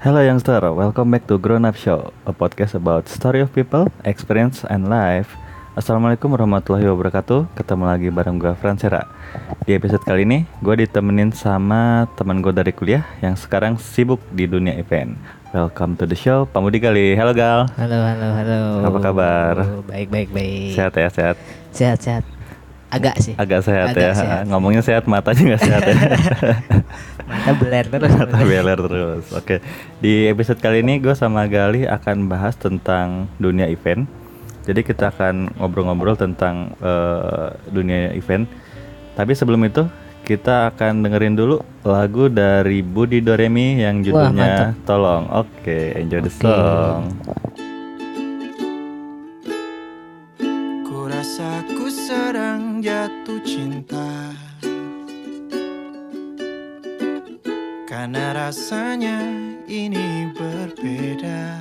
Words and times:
Hello 0.00 0.24
youngster, 0.24 0.64
welcome 0.72 1.12
back 1.12 1.28
to 1.28 1.36
Grown 1.36 1.68
Up 1.68 1.76
Show, 1.76 2.16
a 2.24 2.32
podcast 2.32 2.72
about 2.72 3.04
story 3.04 3.44
of 3.44 3.52
people, 3.52 3.92
experience, 4.08 4.64
and 4.64 4.88
life. 4.88 5.28
Assalamualaikum 5.76 6.32
warahmatullahi 6.32 6.88
wabarakatuh. 6.88 7.52
Ketemu 7.52 7.84
lagi 7.84 8.08
bareng 8.08 8.40
gue 8.40 8.48
Fransera. 8.56 9.04
Di 9.68 9.76
episode 9.76 10.00
kali 10.00 10.24
ini, 10.24 10.48
gue 10.64 10.88
ditemenin 10.88 11.36
sama 11.36 12.08
teman 12.16 12.40
gue 12.40 12.48
dari 12.48 12.72
kuliah 12.72 13.04
yang 13.20 13.36
sekarang 13.36 13.76
sibuk 13.76 14.24
di 14.32 14.48
dunia 14.48 14.72
event. 14.80 15.20
Welcome 15.52 16.00
to 16.00 16.08
the 16.08 16.16
show, 16.16 16.48
Pak 16.48 16.64
Mudi 16.64 16.80
kali. 16.80 17.12
Halo 17.12 17.36
Gal. 17.36 17.68
Halo, 17.76 18.00
halo, 18.00 18.28
halo. 18.40 18.60
Apa 18.88 18.98
kabar? 19.04 19.54
Baik, 19.84 20.08
baik, 20.08 20.28
baik. 20.32 20.80
Sehat 20.80 20.96
ya, 20.96 21.12
sehat. 21.12 21.36
Sehat, 21.76 22.00
sehat. 22.00 22.24
Agak 22.90 23.14
sih. 23.22 23.34
Agak 23.38 23.62
sehat 23.62 23.94
Agak 23.94 24.02
ya. 24.02 24.14
sehat. 24.18 24.42
Ngomongnya 24.50 24.82
sehat, 24.82 25.06
matanya 25.06 25.54
nggak 25.54 25.62
sehat 25.62 25.82
ya. 25.86 25.94
Mata 27.30 27.52
beler 27.54 27.86
terus. 27.86 28.10
Mata 28.10 28.38
beler 28.42 28.78
terus. 28.78 29.24
Oke. 29.30 29.62
Di 30.02 30.26
episode 30.26 30.58
kali 30.58 30.82
ini 30.82 30.98
gue 30.98 31.14
sama 31.14 31.46
Gali 31.46 31.86
akan 31.86 32.26
bahas 32.26 32.58
tentang 32.58 33.30
dunia 33.38 33.70
event. 33.70 34.10
Jadi 34.66 34.82
kita 34.82 35.14
akan 35.14 35.54
ngobrol-ngobrol 35.62 36.18
tentang 36.18 36.74
eh, 36.82 37.48
dunia 37.70 38.10
event. 38.12 38.50
Tapi 39.14 39.32
sebelum 39.38 39.62
itu 39.64 39.86
kita 40.26 40.74
akan 40.74 41.02
dengerin 41.06 41.34
dulu 41.34 41.62
lagu 41.82 42.26
dari 42.30 42.82
Budi 42.82 43.22
Doremi 43.22 43.78
yang 43.82 44.02
judulnya 44.02 44.74
Tolong. 44.82 45.30
Oke, 45.30 45.94
enjoy 45.94 46.20
the 46.22 46.30
Oke. 46.30 46.42
song. 46.42 47.00
Jatuh 52.80 53.44
cinta. 53.44 54.32
Karena 57.84 58.32
rasanya 58.32 59.20
ini 59.68 60.32
berbeda. 60.32 61.60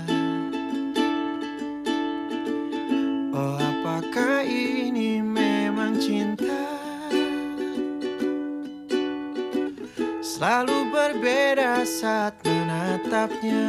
Oh 3.35 3.59
apakah 3.59 4.47
ini 4.47 5.19
memang 5.19 5.99
cinta? 5.99 6.63
Selalu 10.23 10.87
berbeda 10.87 11.83
saat 11.83 12.39
menatapnya. 12.47 13.67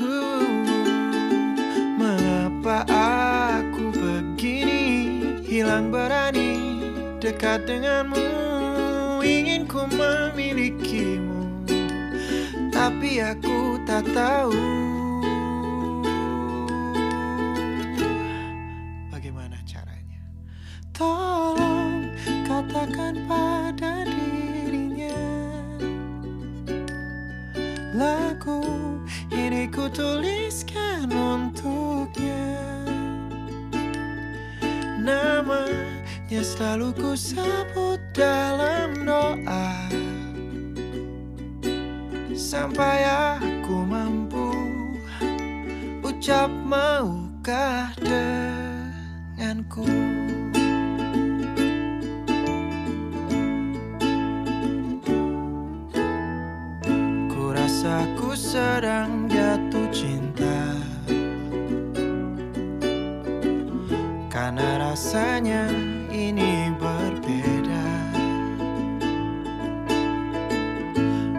Uh, 0.00 0.48
Mengapa 2.00 2.88
aku 2.88 3.41
begini 5.62 5.70
Hilang 5.70 5.94
berani 5.94 6.52
dekat 7.22 7.70
denganmu 7.70 8.26
Ingin 9.22 9.70
ku 9.70 9.86
memilikimu. 9.86 11.62
Tapi 12.74 13.22
aku 13.22 13.78
tak 13.86 14.02
tahu. 14.10 14.58
Bagaimana 19.14 19.62
caranya? 19.62 20.26
Tolong 20.90 22.10
katakan 22.42 23.22
pada 23.30 24.02
dirinya. 24.02 25.22
Lagu 27.94 28.66
ini 29.30 29.70
ku 29.70 29.86
tuliskan 29.86 31.06
untuknya 31.14 32.81
Namanya 35.02 36.42
selalu 36.46 36.94
ku 36.94 37.18
sebut 37.18 37.98
dalam 38.14 39.02
doa. 39.02 39.90
Sampai 42.38 43.02
aku 43.02 43.82
mampu 43.82 44.54
Ucap 46.06 46.54
maukah 46.66 47.90
denganku? 47.98 49.82
Ku 57.26 57.44
rasa 57.50 58.06
ku 58.14 58.38
sedang 58.38 59.26
jatuh 59.26 59.90
cinta 59.90 60.81
rasanya 65.02 65.66
ini 66.14 66.70
berbeda. 66.78 67.90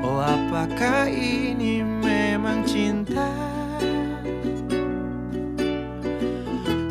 Oh 0.03 0.19
apakah 0.19 1.07
ini 1.07 1.79
memang 1.79 2.67
cinta? 2.67 3.31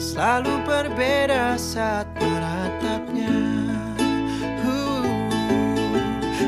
Selalu 0.01 0.65
berbeda 0.65 1.61
saat 1.61 2.09
menatapnya 2.17 3.37
Uh, 4.65 5.05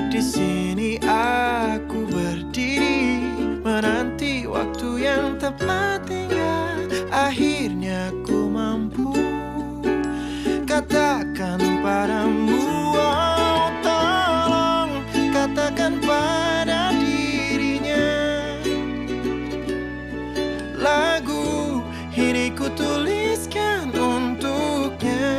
Di 0.09 0.25
sini 0.25 0.97
aku 1.05 2.09
berdiri 2.09 3.29
menanti 3.61 4.49
waktu 4.49 5.05
yang 5.05 5.37
tepat 5.37 6.09
hingga 6.09 6.81
akhirnya 7.13 7.54
padamu 12.05 12.93
oh, 12.93 13.73
tolong 13.81 14.93
katakan 15.33 15.97
pada 16.05 16.93
dirinya. 17.01 18.05
Lagu 20.77 21.81
ini 22.13 22.53
ku 22.53 22.69
tuliskan 22.77 23.89
untuknya. 23.97 25.33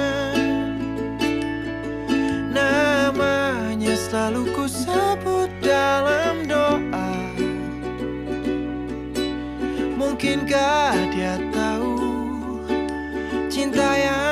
Namanya 2.49 3.93
selalu 3.93 4.49
ku 4.57 4.65
sebut 4.65 5.53
dalam 5.61 6.49
doa. 6.49 7.13
Mungkinkah 9.93 10.97
dia 11.13 11.37
tahu 11.53 11.93
Cinta 13.53 13.93
yang 14.01 14.24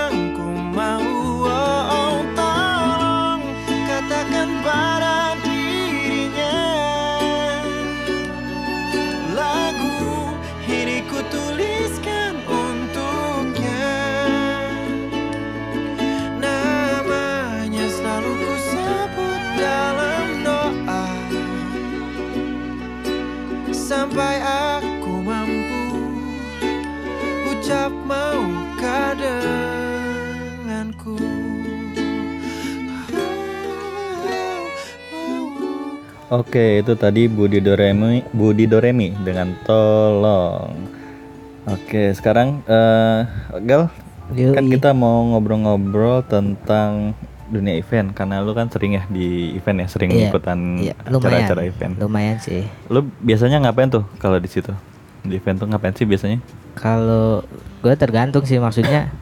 Oke, 36.33 36.81
itu 36.81 36.97
tadi 36.97 37.29
Budi 37.29 37.61
Doremi, 37.61 38.25
Budi 38.33 38.65
Doremi 38.65 39.13
dengan 39.21 39.53
Tolong. 39.61 40.73
Oke, 41.69 42.09
sekarang 42.17 42.65
eh 42.65 43.21
Gal, 43.61 43.93
Yoi. 44.33 44.57
kan 44.57 44.65
kita 44.65 44.89
mau 44.97 45.29
ngobrol-ngobrol 45.29 46.25
tentang 46.25 47.13
dunia 47.53 47.77
event 47.77 48.17
karena 48.17 48.41
lu 48.41 48.57
kan 48.57 48.65
sering 48.65 48.97
ya 48.97 49.05
di 49.13 49.53
event 49.53 49.85
ya, 49.85 49.87
sering 49.93 50.09
Iya, 50.09 50.33
ikutan 50.33 50.81
lumayan. 51.05 51.45
acara-acara 51.45 51.61
event. 51.69 51.93
Lumayan 52.01 52.41
sih. 52.41 52.65
Lu 52.89 53.05
biasanya 53.21 53.61
ngapain 53.61 53.93
tuh 53.93 54.01
kalau 54.17 54.41
di 54.41 54.49
situ? 54.49 54.73
Di 55.21 55.37
event 55.37 55.61
tuh 55.61 55.69
ngapain 55.69 55.93
sih 55.93 56.09
biasanya? 56.09 56.41
Kalau 56.73 57.45
gue 57.85 57.93
tergantung 57.93 58.41
sih 58.49 58.57
maksudnya 58.57 59.13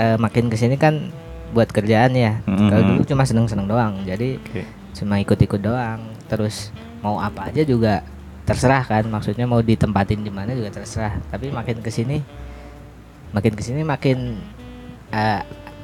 eh, 0.00 0.16
makin 0.16 0.48
ke 0.48 0.56
sini 0.56 0.80
kan 0.80 1.12
buat 1.52 1.68
kerjaan 1.68 2.16
ya. 2.16 2.40
Mhm. 2.48 2.72
Kalau 2.72 2.82
dulu 2.88 3.02
cuma 3.04 3.28
seneng-seneng 3.28 3.68
doang. 3.68 4.00
Jadi 4.08 4.40
Oke. 4.40 4.64
Cuma 4.94 5.18
ikut-ikut 5.18 5.58
doang. 5.58 6.00
Terus 6.24 6.70
mau 7.00 7.18
apa 7.18 7.50
aja 7.50 7.62
juga 7.62 8.00
terserah 8.42 8.82
kan. 8.82 9.04
Maksudnya 9.04 9.44
mau 9.44 9.60
ditempatin 9.60 10.22
di 10.22 10.30
mana 10.30 10.52
juga 10.52 10.72
terserah. 10.72 11.20
Tapi 11.28 11.50
makin 11.50 11.78
ke 11.78 11.90
sini, 11.90 12.22
makin 13.30 13.52
ke 13.52 13.62
sini 13.62 13.82
makin 13.82 14.38
eh, 15.10 15.40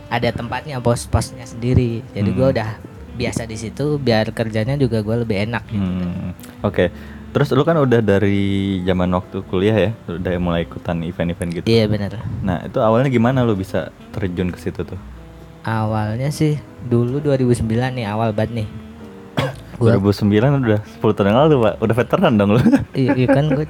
ada 0.08 0.28
tempatnya 0.30 0.78
pos-posnya 0.78 1.44
sendiri. 1.44 2.02
Jadi 2.10 2.30
gue 2.30 2.42
Hmm. 2.42 2.54
udah 2.54 2.70
biasa 3.12 3.44
di 3.44 3.54
situ. 3.54 3.94
Biar 3.96 4.30
kerjanya 4.30 4.74
juga 4.74 4.98
gue 5.00 5.16
lebih 5.18 5.36
enak. 5.44 5.62
Gitu. 5.66 5.78
Hmm, 5.80 6.30
Oke. 6.62 6.90
Terus 7.30 7.46
lu 7.54 7.62
kan 7.62 7.78
udah 7.78 8.02
dari 8.02 8.42
zaman 8.82 9.06
waktu 9.06 9.46
kuliah 9.46 9.78
ya, 9.78 9.90
udah 10.10 10.34
mulai 10.42 10.66
ikutan 10.66 10.98
event-event 10.98 11.50
gitu. 11.54 11.66
Iya 11.70 11.86
bener. 11.86 12.18
Nah, 12.42 12.66
itu 12.66 12.82
awalnya 12.82 13.06
gimana 13.06 13.46
lu 13.46 13.54
bisa 13.54 13.94
terjun 14.10 14.50
ke 14.50 14.58
situ 14.58 14.82
tuh? 14.82 14.98
Awalnya 15.62 16.34
sih 16.34 16.58
dulu 16.82 17.22
2009 17.22 17.62
nih 17.94 18.10
awal 18.10 18.34
banget 18.34 18.64
nih. 18.64 18.68
Gua- 19.80 19.96
2009 19.96 20.60
udah 20.60 20.80
10 20.84 21.16
tahun 21.16 21.28
yang 21.32 21.40
lalu 21.48 21.54
pak 21.64 21.74
udah 21.80 21.96
veteran 21.96 22.32
dong 22.36 22.50
lu 22.52 22.60
iya, 22.92 23.16
iya 23.16 23.28
kan 23.32 23.44
gue 23.48 23.64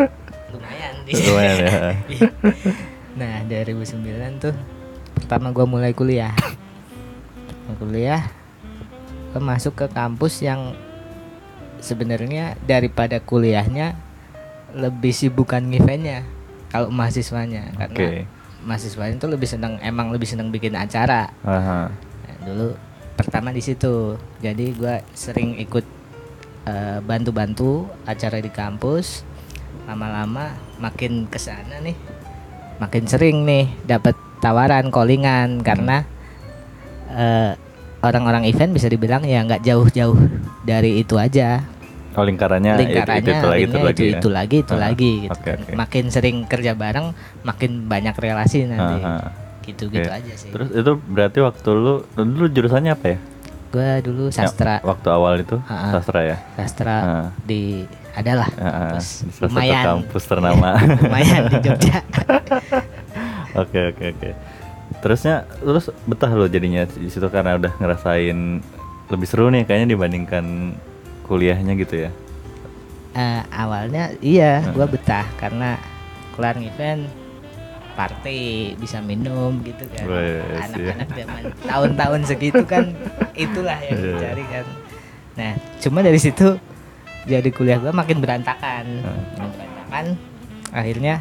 lumayan 0.51 0.93
lumayan 1.07 1.57
ya 1.63 1.71
Nah, 3.21 3.45
2009 3.45 4.01
tuh 4.41 4.55
pertama 5.13 5.53
gua 5.53 5.67
mulai 5.69 5.93
kuliah. 5.93 6.33
Mulai 7.69 7.77
kuliah 7.77 8.23
gue 9.31 9.39
masuk 9.39 9.79
ke 9.79 9.87
kampus 9.87 10.43
yang 10.43 10.75
sebenarnya 11.79 12.59
daripada 12.67 13.23
kuliahnya 13.23 13.95
lebih 14.75 15.15
sibukan 15.15 15.63
eventnya 15.71 16.27
kalau 16.67 16.91
mahasiswanya 16.91 17.71
oke 17.79 17.95
karena 17.95 18.27
mahasiswanya 18.67 19.15
tuh 19.23 19.31
lebih 19.31 19.47
seneng 19.47 19.79
emang 19.83 20.11
lebih 20.11 20.27
seneng 20.27 20.51
bikin 20.51 20.75
acara. 20.75 21.31
Aha. 21.47 21.91
Nah, 21.93 22.37
dulu 22.43 22.75
pertama 23.15 23.55
di 23.55 23.63
situ. 23.63 24.19
Jadi 24.43 24.75
gua 24.75 24.99
sering 25.15 25.61
ikut 25.61 25.85
eh, 26.65 26.99
bantu-bantu 27.01 27.87
acara 28.05 28.39
di 28.39 28.49
kampus. 28.49 29.23
Lama-lama 29.85 30.51
makin 30.77 31.27
ke 31.27 31.37
sana 31.37 31.79
nih, 31.79 31.97
makin 32.79 33.05
sering 33.05 33.43
nih 33.43 33.67
dapat 33.83 34.15
tawaran 34.39 34.89
callingan 34.89 35.61
karena 35.61 36.05
eh, 37.09 37.53
orang-orang 38.01 38.47
event 38.47 38.71
bisa 38.71 38.87
dibilang 38.87 39.21
ya 39.23 39.43
nggak 39.43 39.61
jauh-jauh 39.61 40.17
dari 40.63 41.01
itu 41.01 41.17
aja. 41.17 41.61
oh 42.11 42.27
lingkarannya, 42.27 42.75
itu- 42.75 42.83
Lingkarannya 42.83 43.23
itu, 43.23 43.31
itu, 43.31 43.47
lagi 43.47 43.63
itu 43.63 43.79
lagi 43.79 43.95
itu, 43.95 44.03
ya? 44.03 44.19
itu 44.19 44.29
lagi 44.29 44.57
itu 44.59 44.75
Ah, 44.75 44.81
lagi 44.81 45.13
gitu. 45.21 45.33
oke, 45.33 45.45
kan. 45.47 45.59
oke. 45.63 45.73
Makin 45.79 46.05
sering 46.11 46.37
kerja 46.45 46.73
bareng, 46.75 47.07
makin 47.41 47.71
banyak 47.87 48.15
relasi 48.15 48.67
nanti. 48.67 48.99
Aha. 48.99 49.31
Gitu-gitu 49.61 50.03
Oke. 50.03 50.19
aja 50.19 50.33
sih. 50.35 50.51
terus 50.51 50.69
itu 50.73 50.93
berarti 50.99 51.39
waktu 51.39 51.69
lu 51.71 51.95
dulu 52.11 52.47
jurusannya 52.49 52.91
apa 52.91 53.07
ya 53.07 53.19
Gua 53.71 54.03
dulu 54.03 54.29
sastra, 54.29 54.79
Ya, 54.79 54.85
waktu 54.85 55.09
awal 55.09 55.35
itu 55.41 55.57
Ah, 55.65 55.73
ah. 55.73 55.91
sastra 55.95 56.21
ya 56.25 56.37
sastra 56.55 56.97
Ah. 56.97 57.27
di 57.41 57.87
adalah 58.11 58.51
Ah, 58.55 58.67
ah. 58.67 58.73
kampus 58.91 59.07
satu 59.31 59.47
lumayan 59.47 59.83
kampus 59.87 60.23
ternama 60.31 60.69
lumayan 60.99 61.43
di 61.47 61.57
Jogja 61.63 61.99
Oke 63.57 63.91
oke 63.91 64.05
oke. 64.11 64.31
Terusnya 65.01 65.43
terus 65.57 65.87
betah 66.05 66.31
lo 66.31 66.47
jadinya 66.47 66.83
di 66.85 67.07
situ 67.07 67.27
karena 67.27 67.55
udah 67.55 67.73
ngerasain 67.77 68.39
lebih 69.07 69.27
seru 69.27 69.51
nih 69.51 69.63
kayaknya 69.65 69.95
dibandingkan 69.95 70.75
kuliahnya 71.25 71.75
gitu 71.75 72.07
ya. 72.07 72.11
Eh, 73.13 73.43
awalnya 73.49 74.15
iya 74.21 74.63
Ah. 74.63 74.71
gua 74.71 74.87
betah 74.87 75.27
karena 75.35 75.79
kelar 76.35 76.59
event 76.59 77.11
party 78.01 78.43
bisa 78.75 78.99
minum 79.01 79.61
gitu 79.61 79.85
kan 79.93 80.09
Wes, 80.09 80.41
anak-anak 80.65 81.09
zaman 81.13 81.43
tahun-tahun 81.63 82.21
segitu 82.25 82.63
kan 82.65 82.97
itulah 83.35 83.77
yang 83.79 83.93
Iya. 83.95 84.09
dicari 84.11 84.45
kan 84.47 84.65
nah 85.31 85.53
cuma 85.79 86.01
dari 86.01 86.17
situ 86.17 86.57
jadi 87.23 87.49
kuliah 87.51 87.77
gua 87.77 87.93
makin 87.93 88.19
berantakan 88.19 88.85
Ah. 89.05 89.21
makin 89.37 89.49
berantakan 89.53 90.05
akhirnya 90.73 91.15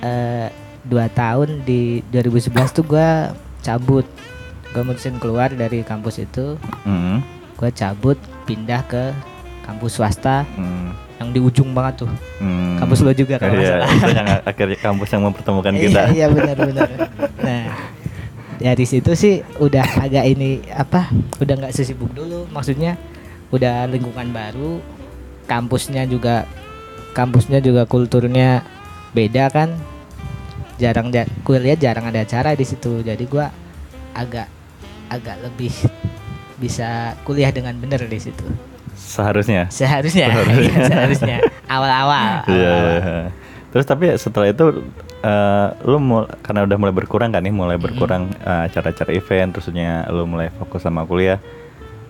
eh 0.00 0.48
dua 0.84 1.06
tahun 1.08 1.64
di 1.64 2.04
2011 2.06 2.52
tuh 2.72 2.84
gua 2.84 3.32
cabut 3.60 4.06
gua 4.70 4.82
mutusin 4.84 5.16
keluar 5.16 5.50
dari 5.50 5.82
kampus 5.82 6.20
itu 6.20 6.54
Hmm. 6.84 7.18
gua 7.56 7.70
cabut 7.70 8.14
pindah 8.44 8.84
ke 8.84 9.10
kampus 9.62 9.96
swasta 9.96 10.44
Hmm. 10.54 10.92
Yang 11.14 11.28
di 11.30 11.38
ujung 11.38 11.70
banget 11.70 12.04
tuh. 12.04 12.10
Hmm. 12.38 12.74
kampus 12.76 13.00
lo 13.00 13.12
juga 13.12 13.38
kalau 13.38 13.54
nggak 13.54 13.64
Iya, 13.64 13.86
itu 13.86 14.10
yang 14.10 14.28
akhirnya 14.42 14.78
kampus 14.78 15.08
yang 15.10 15.22
mempertemukan 15.22 15.72
kita. 15.72 16.02
iya 16.10 16.26
iya 16.26 16.26
benar 16.28 16.56
benar. 16.58 16.88
Nah 17.38 17.64
dari 18.54 18.84
situ 18.84 19.12
sih 19.14 19.34
udah 19.56 19.82
agak 20.00 20.24
ini 20.26 20.62
apa 20.68 21.08
udah 21.38 21.54
nggak 21.56 21.74
sesibuk 21.74 22.10
dulu. 22.10 22.46
Maksudnya 22.48 22.98
udah 23.50 23.86
lingkungan 23.86 24.30
baru 24.30 24.82
kampusnya 25.44 26.04
juga 26.04 26.48
kampusnya 27.12 27.58
juga 27.58 27.84
kulturnya 27.84 28.66
beda 29.12 29.48
kan. 29.48 29.70
Jarang 30.74 31.14
ja- 31.14 31.30
gue 31.30 31.58
lihat 31.60 31.78
jarang 31.78 32.10
ada 32.10 32.20
acara 32.20 32.52
di 32.52 32.66
situ. 32.66 32.98
Jadi 33.00 33.22
gua 33.24 33.46
agak 34.10 34.50
agak 35.06 35.38
lebih 35.40 35.70
bisa 36.54 37.14
kuliah 37.22 37.50
dengan 37.50 37.74
bener 37.76 38.02
di 38.02 38.18
situ 38.18 38.46
Seharusnya. 38.94 39.66
seharusnya 39.68 40.26
seharusnya 40.88 41.38
awal-awal 41.66 42.46
Iya. 42.46 42.70
awal-awal. 42.70 42.98
iya. 42.98 43.18
Terus 43.68 43.84
tapi 43.84 44.06
setelah 44.14 44.48
itu 44.48 44.86
eh, 45.20 45.68
lu 45.82 45.98
mul- 45.98 46.30
karena 46.40 46.62
udah 46.62 46.78
mulai 46.78 46.94
berkurang 46.94 47.30
kan 47.30 47.42
nih, 47.42 47.50
mulai 47.50 47.74
berkurang 47.74 48.30
eh, 48.38 48.70
acara-acara 48.70 49.10
event, 49.10 49.50
terusnya 49.50 50.06
lu 50.08 50.24
mulai 50.24 50.48
fokus 50.52 50.80
sama 50.80 51.02
kuliah. 51.02 51.42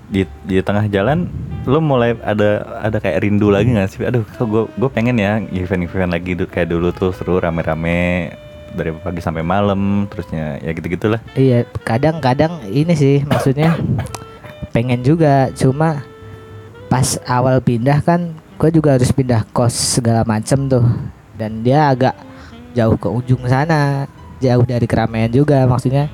Di 0.04 0.28
di 0.44 0.60
tengah 0.60 0.84
jalan 0.86 1.24
lu 1.64 1.80
mulai 1.80 2.12
ada 2.20 2.60
ada 2.78 3.00
kayak 3.00 3.24
rindu 3.24 3.48
lagi 3.48 3.72
nggak 3.72 3.88
sih? 3.88 4.04
Aduh, 4.04 4.20
kok 4.28 4.44
gue 4.44 4.68
gue 4.68 4.90
pengen 4.92 5.16
ya 5.16 5.40
event-event 5.40 6.12
lagi 6.12 6.36
kayak 6.36 6.68
dulu 6.68 6.92
tuh 6.92 7.08
seru 7.10 7.40
rame-rame 7.40 8.28
dari 8.76 8.92
pagi 8.92 9.24
sampai 9.24 9.40
malam, 9.40 10.04
terusnya 10.12 10.60
ya 10.60 10.74
gitu-gitulah. 10.74 11.22
Iya, 11.32 11.64
kadang-kadang 11.80 12.60
ini 12.68 12.92
sih 12.92 13.24
maksudnya 13.24 13.72
pengen 14.70 15.00
juga, 15.00 15.48
cuma 15.54 16.02
pas 16.94 17.18
awal 17.26 17.58
pindah 17.58 17.98
kan 18.06 18.30
gue 18.54 18.70
juga 18.70 18.94
harus 18.94 19.10
pindah 19.10 19.42
kos 19.50 19.98
segala 19.98 20.22
macem 20.22 20.70
tuh, 20.70 20.86
dan 21.34 21.58
dia 21.66 21.90
agak 21.90 22.14
jauh 22.70 22.94
ke 22.94 23.10
ujung 23.10 23.42
sana, 23.50 24.06
jauh 24.38 24.62
dari 24.62 24.86
keramaian 24.86 25.26
juga, 25.26 25.66
maksudnya 25.66 26.06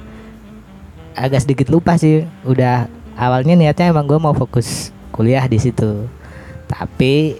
agak 1.12 1.44
sedikit 1.44 1.68
lupa 1.68 2.00
sih. 2.00 2.25
Udah 2.49 2.88
awalnya 3.12 3.60
niatnya 3.60 3.92
emang 3.92 4.08
gue 4.08 4.16
mau 4.16 4.32
fokus 4.32 4.88
kuliah 5.12 5.44
di 5.44 5.60
situ, 5.60 6.08
tapi 6.64 7.37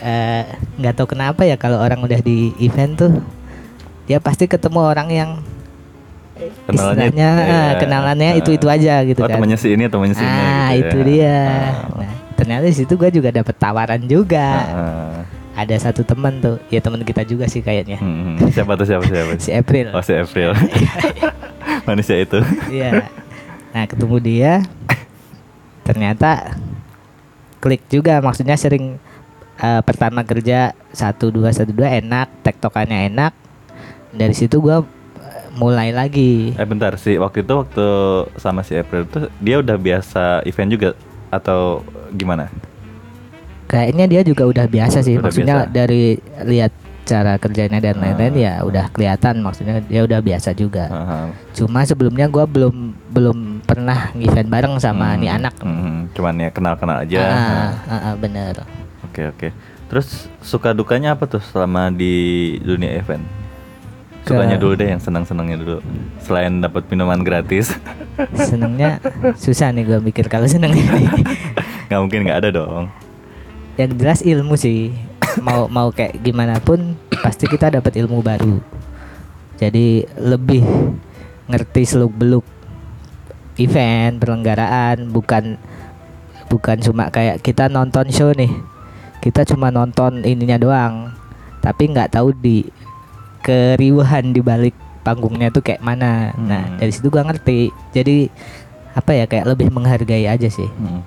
eh, 0.00 0.48
nggak 0.80 1.04
tahu 1.04 1.12
kenapa 1.12 1.44
ya 1.44 1.60
kalau 1.60 1.84
orang 1.84 2.00
udah 2.00 2.24
di 2.24 2.56
event 2.64 2.96
tuh 2.96 3.12
dia 4.08 4.24
pasti 4.24 4.48
ketemu 4.48 4.80
orang 4.80 5.08
yang 5.12 5.30
Kenalannya 6.64 7.12
istilahnya 7.12 7.30
iya. 7.30 7.60
ah, 7.60 7.72
kenalannya 7.78 8.30
itu 8.42 8.50
itu 8.56 8.66
aja 8.66 9.06
gitu 9.06 9.22
oh, 9.22 9.28
kan 9.30 9.38
temannya 9.38 9.54
si 9.54 9.68
ini, 9.70 9.86
temannya 9.86 10.16
si 10.18 10.24
ini. 10.24 10.40
ah 10.42 10.68
gitu 10.74 10.82
itu 10.82 10.98
ya. 10.98 11.04
dia 11.06 11.42
Oh. 11.94 12.00
nah 12.02 12.23
ternyata 12.44 12.68
di 12.68 12.76
situ 12.76 13.00
gue 13.00 13.08
juga 13.08 13.32
dapet 13.32 13.56
tawaran 13.56 14.04
juga. 14.04 14.48
Ah, 14.68 15.18
ada 15.56 15.72
satu 15.80 16.04
teman 16.04 16.44
tuh. 16.44 16.60
Ya 16.68 16.84
teman 16.84 17.00
kita 17.00 17.24
juga 17.24 17.48
sih 17.48 17.64
kayaknya. 17.64 17.96
Hmm. 18.04 18.36
Siapa 18.52 18.76
tuh 18.76 18.84
siapa 18.84 19.08
siapa? 19.08 19.32
si 19.48 19.50
April. 19.56 19.96
Oh 19.96 20.04
si 20.04 20.12
April. 20.12 20.52
Manusia 21.88 22.20
itu. 22.20 22.44
Iya. 22.68 23.08
Nah 23.72 23.84
ketemu 23.88 24.20
dia. 24.20 24.52
Ternyata 25.88 26.52
klik 27.64 27.80
juga. 27.88 28.20
Maksudnya 28.20 28.60
sering 28.60 29.00
eh, 29.56 29.82
pertama 29.88 30.20
kerja 30.20 30.76
satu 30.92 31.32
dua 31.32 31.48
satu 31.56 31.72
dua 31.72 31.96
enak. 31.96 32.44
Tektokannya 32.44 33.08
enak. 33.08 33.32
Dari 34.12 34.36
situ 34.36 34.60
gua 34.60 34.84
eh, 35.22 35.48
mulai 35.56 35.96
lagi. 35.96 36.52
Eh 36.60 36.68
bentar 36.68 36.92
sih. 37.00 37.16
Waktu 37.16 37.40
itu 37.40 37.54
waktu 37.56 37.88
sama 38.36 38.60
si 38.66 38.76
April 38.76 39.08
tuh 39.08 39.32
dia 39.40 39.64
udah 39.64 39.80
biasa 39.80 40.44
event 40.44 40.70
juga 40.74 40.90
atau 41.34 41.82
gimana? 42.10 42.48
kayaknya 43.64 44.04
dia 44.06 44.20
juga 44.22 44.44
udah 44.44 44.66
biasa 44.66 45.00
sih 45.00 45.16
Udah 45.16 45.24
maksudnya 45.24 45.56
biasa. 45.62 45.72
dari 45.72 46.02
lihat 46.44 46.72
cara 47.04 47.36
kerjanya 47.36 47.80
dan 47.80 47.96
Ah. 47.96 48.00
lain-lain 48.02 48.34
ya 48.38 48.52
udah 48.60 48.88
kelihatan 48.88 49.40
maksudnya 49.40 49.80
dia 49.82 50.00
udah 50.02 50.20
biasa 50.20 50.52
juga 50.52 50.88
Aha. 50.88 51.20
cuma 51.52 51.80
sebelumnya 51.82 52.24
gua 52.26 52.44
belum 52.44 52.72
belum 53.10 53.38
pernah 53.60 54.08
event 54.16 54.48
bareng 54.48 54.74
sama 54.78 55.12
Hmm, 55.12 55.20
nih 55.20 55.30
anak 55.32 55.54
hmm, 55.58 56.12
cuman 56.12 56.34
ya 56.38 56.48
kenal-kenal 56.48 56.96
aja. 56.98 57.18
ah, 57.18 57.28
Nah, 57.28 57.70
ah, 57.84 58.04
ah, 58.04 58.14
bener 58.14 58.54
Oke 59.04 59.22
oke. 59.26 59.48
Terus 59.84 60.08
suka 60.40 60.72
dukanya 60.72 61.12
apa 61.12 61.24
tuh 61.24 61.38
selama 61.44 61.86
di 61.88 62.14
dunia 62.58 62.90
event? 62.94 63.22
Sukanya 64.24 64.56
dulu 64.56 64.72
deh 64.72 64.88
yang 64.88 65.02
senang-senangnya 65.02 65.60
dulu. 65.60 65.78
Selain 66.24 66.48
dapat 66.56 66.88
minuman 66.88 67.20
gratis, 67.20 67.76
senengnya 68.48 68.96
susah 69.36 69.68
nih 69.68 69.84
gua 69.84 70.00
mikir 70.00 70.32
kalau 70.32 70.48
seneng 70.48 70.72
nggak 71.92 72.00
mungkin 72.00 72.24
nggak 72.24 72.40
ada 72.40 72.50
dong. 72.50 72.88
yang 73.76 73.92
jelas 74.00 74.24
ilmu 74.24 74.56
sih. 74.56 74.96
Mau 75.44 75.68
mau 75.68 75.92
kayak 75.92 76.24
gimana 76.24 76.56
pun 76.62 76.96
pasti 77.20 77.44
kita 77.44 77.68
dapat 77.68 78.00
ilmu 78.00 78.24
baru. 78.24 78.62
Jadi 79.60 80.08
lebih 80.16 80.64
ngerti 81.50 81.82
seluk 81.84 82.14
beluk 82.16 82.46
event 83.60 84.18
perlenggaraan 84.18 85.12
bukan 85.12 85.60
bukan 86.48 86.78
cuma 86.80 87.10
kayak 87.12 87.42
kita 87.44 87.68
nonton 87.68 88.08
show 88.08 88.32
nih. 88.32 88.50
Kita 89.20 89.44
cuma 89.44 89.68
nonton 89.68 90.24
ininya 90.24 90.56
doang. 90.56 91.12
Tapi 91.60 91.92
nggak 91.92 92.14
tahu 92.14 92.32
di 92.36 92.64
keriuhan 93.44 94.32
di 94.32 94.40
balik 94.40 94.72
panggungnya 95.04 95.52
tuh 95.52 95.60
kayak 95.60 95.84
mana 95.84 96.32
nah 96.34 96.64
Hmm. 96.64 96.80
dari 96.80 96.88
situ 96.88 97.12
gua 97.12 97.28
ngerti 97.28 97.68
jadi 97.92 98.32
apa 98.96 99.12
ya 99.12 99.28
kayak 99.28 99.52
lebih 99.52 99.68
menghargai 99.68 100.24
aja 100.24 100.48
sih 100.48 100.66
Hmm. 100.80 101.04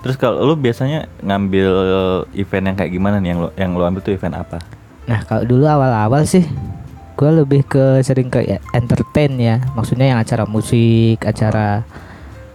Terus 0.00 0.16
kalau 0.16 0.40
lu 0.40 0.56
biasanya 0.56 1.12
ngambil 1.20 1.72
event 2.32 2.72
yang 2.72 2.76
kayak 2.80 2.88
gimana 2.88 3.20
nih 3.20 3.36
yang 3.36 3.40
lu 3.44 3.48
yang 3.52 3.70
lu 3.76 3.84
ambil 3.84 4.00
tuh 4.00 4.16
event 4.16 4.32
apa? 4.32 4.56
Nah 5.04 5.20
kalau 5.28 5.44
dulu 5.44 5.68
awal-awal 5.68 6.24
sih 6.24 6.40
gue 7.20 7.28
lebih 7.28 7.68
ke 7.68 8.00
sering 8.00 8.32
ke 8.32 8.48
entertain 8.72 9.36
ya 9.36 9.60
Maksudnya 9.76 10.08
yang 10.08 10.16
acara 10.16 10.48
musik, 10.48 11.20
acara 11.20 11.84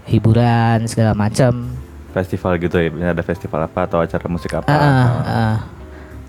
hiburan 0.09 0.89
segala 0.89 1.13
macam 1.13 1.69
festival 2.17 2.57
gitu 2.57 2.79
ya 2.79 3.11
ada 3.11 3.21
festival 3.21 3.61
apa 3.61 3.85
atau 3.85 3.99
acara 4.01 4.25
musik 4.25 4.49
apa 4.55 4.65
ah, 4.65 5.05
ah. 5.21 5.55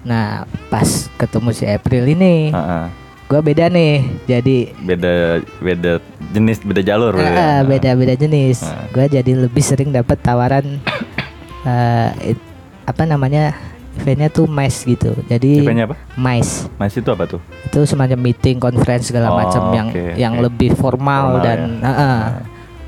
Nah, 0.07 0.27
pas 0.67 0.87
ketemu 1.13 1.51
si 1.51 1.67
April 1.67 2.07
ini, 2.07 2.51
Ah, 2.51 2.59
ah. 2.59 2.85
gua 3.27 3.41
beda 3.41 3.67
nih. 3.67 4.07
Jadi 4.25 4.71
beda 4.79 5.13
beda 5.59 5.93
jenis 6.31 6.63
beda 6.63 6.79
jalur 6.81 7.13
ah, 7.13 7.21
ya. 7.21 7.31
ah, 7.35 7.61
beda-beda 7.61 8.15
jenis. 8.15 8.63
Ah. 8.63 8.87
Gua 8.89 9.07
jadi 9.07 9.35
lebih 9.35 9.61
sering 9.61 9.91
dapat 9.91 10.15
tawaran 10.17 10.79
eh, 11.67 12.09
it- 12.29 12.47
apa 12.83 13.03
namanya? 13.03 13.51
Eventnya 13.97 14.29
tuh 14.29 14.45
MICE 14.45 14.81
gitu. 14.87 15.11
Jadi 15.25 15.59
Eventnya 15.59 15.89
apa 15.89 15.97
MICE 16.15 16.69
masih 16.77 17.01
itu 17.01 17.11
apa 17.11 17.25
tuh 17.27 17.41
itu 17.65 17.81
semacam 17.83 18.19
meeting, 18.21 18.61
conference 18.61 19.09
segala 19.09 19.33
Oh, 19.33 19.37
macam 19.37 19.63
yang 19.73 19.89
oke, 19.89 20.05
yang 20.15 20.35
lebih 20.37 20.77
formal, 20.77 21.33
Formal 21.33 21.43
dan 21.43 21.59
ya. 21.75 21.83
ah, 21.83 21.91
ah. 21.97 22.21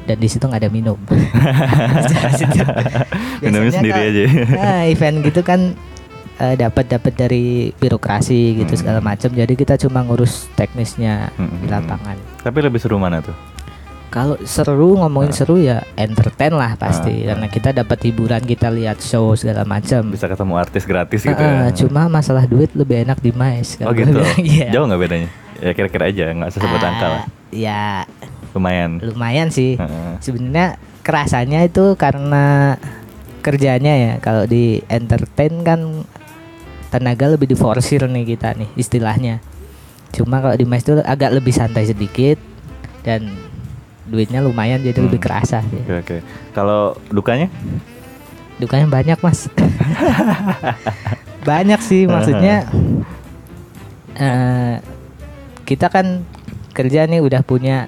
dan 0.05 0.17
di 0.17 0.29
situ 0.29 0.45
nggak 0.45 0.61
ada 0.61 0.71
minum. 0.71 1.01
minumnya 3.43 3.73
sendiri 3.73 3.93
kalau- 3.95 4.11
aja 4.13 4.25
Nah, 4.53 4.81
event 4.87 5.17
gitu 5.25 5.41
kan 5.41 5.61
eh, 6.39 6.55
dapat 6.55 6.87
dapat 6.89 7.13
dari 7.13 7.45
birokrasi 7.73 8.41
gitu 8.57 8.71
Hmm. 8.71 8.81
segala 8.81 9.01
macam. 9.01 9.29
Jadi 9.29 9.53
kita 9.53 9.75
cuma 9.77 10.01
ngurus 10.01 10.47
teknisnya 10.53 11.35
Hmm. 11.35 11.59
di 11.59 11.67
lapangan. 11.67 12.17
tapi 12.39 12.59
lebih 12.61 12.79
seru 12.79 12.97
mana 12.97 13.19
tuh 13.19 13.35
Kalau 14.09 14.41
seru 14.41 14.97
ngomongin 14.97 15.31
seru 15.31 15.59
ya 15.59 15.85
entertain 15.93 16.49
lah 16.51 16.73
pasti 16.75 17.13
Ah, 17.23 17.37
karena 17.37 17.47
kita 17.47 17.77
dapat 17.77 17.99
hiburan, 18.03 18.41
kita 18.41 18.71
lihat 18.71 18.99
show 18.99 19.35
segala 19.35 19.63
macam. 19.63 20.09
bisa 20.09 20.25
ketemu 20.25 20.55
artis 20.57 20.83
gratis 20.83 21.21
gitu 21.23 21.37
Ah, 21.37 21.69
ya 21.69 21.77
cuma 21.77 22.09
masalah 22.09 22.43
duit 22.43 22.73
lebih 22.73 23.05
enak 23.05 23.19
di 23.19 23.31
MICE. 23.31 23.85
oh 23.85 23.93
gitu 23.93 24.17
bilang. 24.17 24.41
Iya. 24.41 24.73
jauh 24.73 24.89
nggak 24.89 24.97
bedanya 24.99 25.29
ya 25.59 25.71
kira-kira 25.73 26.05
aja 26.07 26.25
nggak 26.31 26.49
usah 26.49 26.61
sebut 26.63 26.79
Ah, 26.79 26.89
angka 26.89 27.07
lah 27.07 27.23
Ya 27.49 28.09
lumayan 28.51 28.91
lumayan 28.99 29.49
sih. 29.49 29.77
Heeh. 29.77 30.13
Sebenarnya 30.21 30.81
kerasanya 31.01 31.61
itu 31.63 31.93
karena 31.95 32.77
kerjanya 33.39 33.93
ya. 33.93 34.13
Kalau 34.19 34.45
di 34.45 34.81
entertain 34.87 35.53
kan 35.61 36.08
tenaga 36.89 37.29
lebih 37.29 37.47
diforsir 37.47 38.03
nih 38.03 38.25
kita 38.27 38.53
nih 38.55 38.69
istilahnya. 38.75 39.41
Cuma 40.09 40.39
kalau 40.39 40.55
di 40.55 40.65
mes 40.65 40.81
itu 40.81 40.97
agak 40.99 41.31
lebih 41.33 41.53
santai 41.53 41.85
sedikit 41.85 42.41
dan 43.01 43.29
duitnya 44.05 44.41
lumayan 44.41 44.81
jadi 44.81 44.97
lebih 44.99 45.19
Hmm. 45.19 45.27
kerasa 45.29 45.61
sih. 45.63 45.81
oke 45.81 45.95
oke 45.99 46.17
kalau 46.53 46.81
dukanya 47.09 47.53
Dukanya 48.57 48.89
banyak 48.89 49.19
mas. 49.21 49.47
banyak 51.45 51.79
sih 51.79 52.05
maksudnya. 52.05 52.67
eh 54.15 54.75
kita 55.63 55.87
kan 55.87 56.25
kerja 56.73 57.05
nih 57.05 57.21
udah 57.21 57.43
punya 57.43 57.87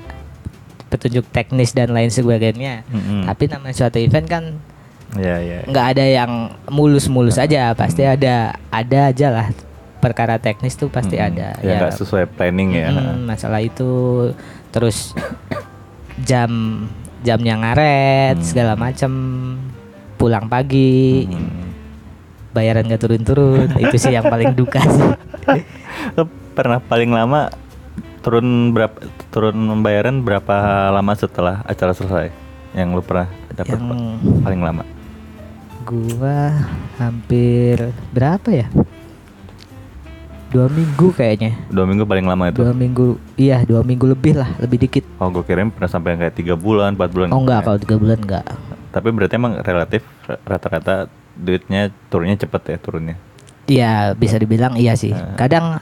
petunjuk 0.87 1.27
teknis 1.29 1.73
dan 1.73 1.91
lain 1.91 2.07
sebagainya. 2.09 2.83
Mm-mm. 2.87 3.25
Tapi 3.25 3.45
namanya 3.47 3.75
suatu 3.77 3.97
event 3.97 4.27
kan 4.27 4.45
ya 5.17 5.37
ya 5.39 5.59
nggak 5.67 5.87
ada 5.91 6.05
yang 6.05 6.33
mulus-mulus 6.69 7.35
aja, 7.35 7.75
pasti 7.75 8.03
ada 8.03 8.55
ada 8.69 9.11
aja 9.11 9.29
lah 9.29 9.47
perkara 9.99 10.39
teknis 10.39 10.75
tuh 10.75 10.87
pasti 10.87 11.19
Mm-mm. 11.19 11.29
ada. 11.29 11.49
ya 11.61 11.77
nggak 11.77 11.95
sesuai 11.95 12.25
planning 12.31 12.73
ya 12.73 12.89
mm, 12.89 13.27
masalah 13.27 13.59
itu 13.59 13.91
terus 14.71 15.13
jam 16.21 16.51
jamnya 17.21 17.55
ngaret 17.55 18.39
Hmm. 18.39 18.45
segala 18.45 18.73
macam 18.75 19.13
pulang 20.17 20.47
pagi 20.47 21.27
Mm. 21.27 21.69
bayaran 22.51 22.87
gak 22.87 23.01
turun-turun 23.01 23.69
itu 23.83 23.97
sih 23.97 24.11
yang 24.11 24.25
paling 24.25 24.55
duka 24.55 24.81
sih 24.81 25.11
Lo 26.15 26.25
pernah 26.53 26.79
paling 26.79 27.11
lama 27.11 27.53
turun 28.21 28.71
berapa 28.71 28.97
turun 29.29 29.57
pembayaran 29.57 30.21
berapa 30.21 30.55
lama 30.91 31.13
setelah 31.15 31.65
acara 31.65 31.93
selesai 31.93 32.29
yang 32.73 32.93
lu 32.93 33.01
pernah 33.01 33.27
dapat 33.51 33.77
yang 33.77 34.17
paling 34.41 34.61
lama 34.61 34.85
gua 35.85 36.53
hampir 36.97 37.93
berapa 38.13 38.49
ya? 38.53 38.67
Dua 40.51 40.67
minggu 40.67 41.15
kayaknya. 41.15 41.55
Dua 41.71 41.87
minggu 41.87 42.03
paling 42.03 42.27
lama 42.27 42.51
itu? 42.51 42.59
Dua 42.59 42.75
minggu 42.75 43.07
iya 43.39 43.63
dua 43.63 43.87
minggu 43.87 44.03
lebih 44.11 44.35
lah 44.35 44.51
lebih 44.59 44.83
dikit. 44.83 45.07
Oh 45.23 45.31
gue 45.31 45.47
kirain 45.47 45.71
pernah 45.71 45.87
sampai 45.87 46.19
kayak 46.19 46.35
tiga 46.35 46.59
bulan 46.59 46.99
empat 46.99 47.11
bulan. 47.15 47.31
Oh 47.31 47.39
enggak 47.39 47.63
Ya. 47.63 47.67
kalau 47.71 47.79
tiga 47.79 47.97
bulan 48.03 48.19
enggak. 48.19 48.45
Tapi 48.91 49.09
berarti 49.15 49.35
emang 49.39 49.55
relatif 49.63 50.03
rata-rata 50.43 51.07
duitnya 51.39 51.95
turunnya 52.11 52.35
cepet 52.35 52.63
ya 52.67 52.77
turunnya? 52.83 53.15
Iya 53.71 53.93
bisa 54.19 54.43
dibilang 54.43 54.75
iya 54.75 54.99
sih. 54.99 55.15
Nah. 55.15 55.39
Kadang 55.39 55.79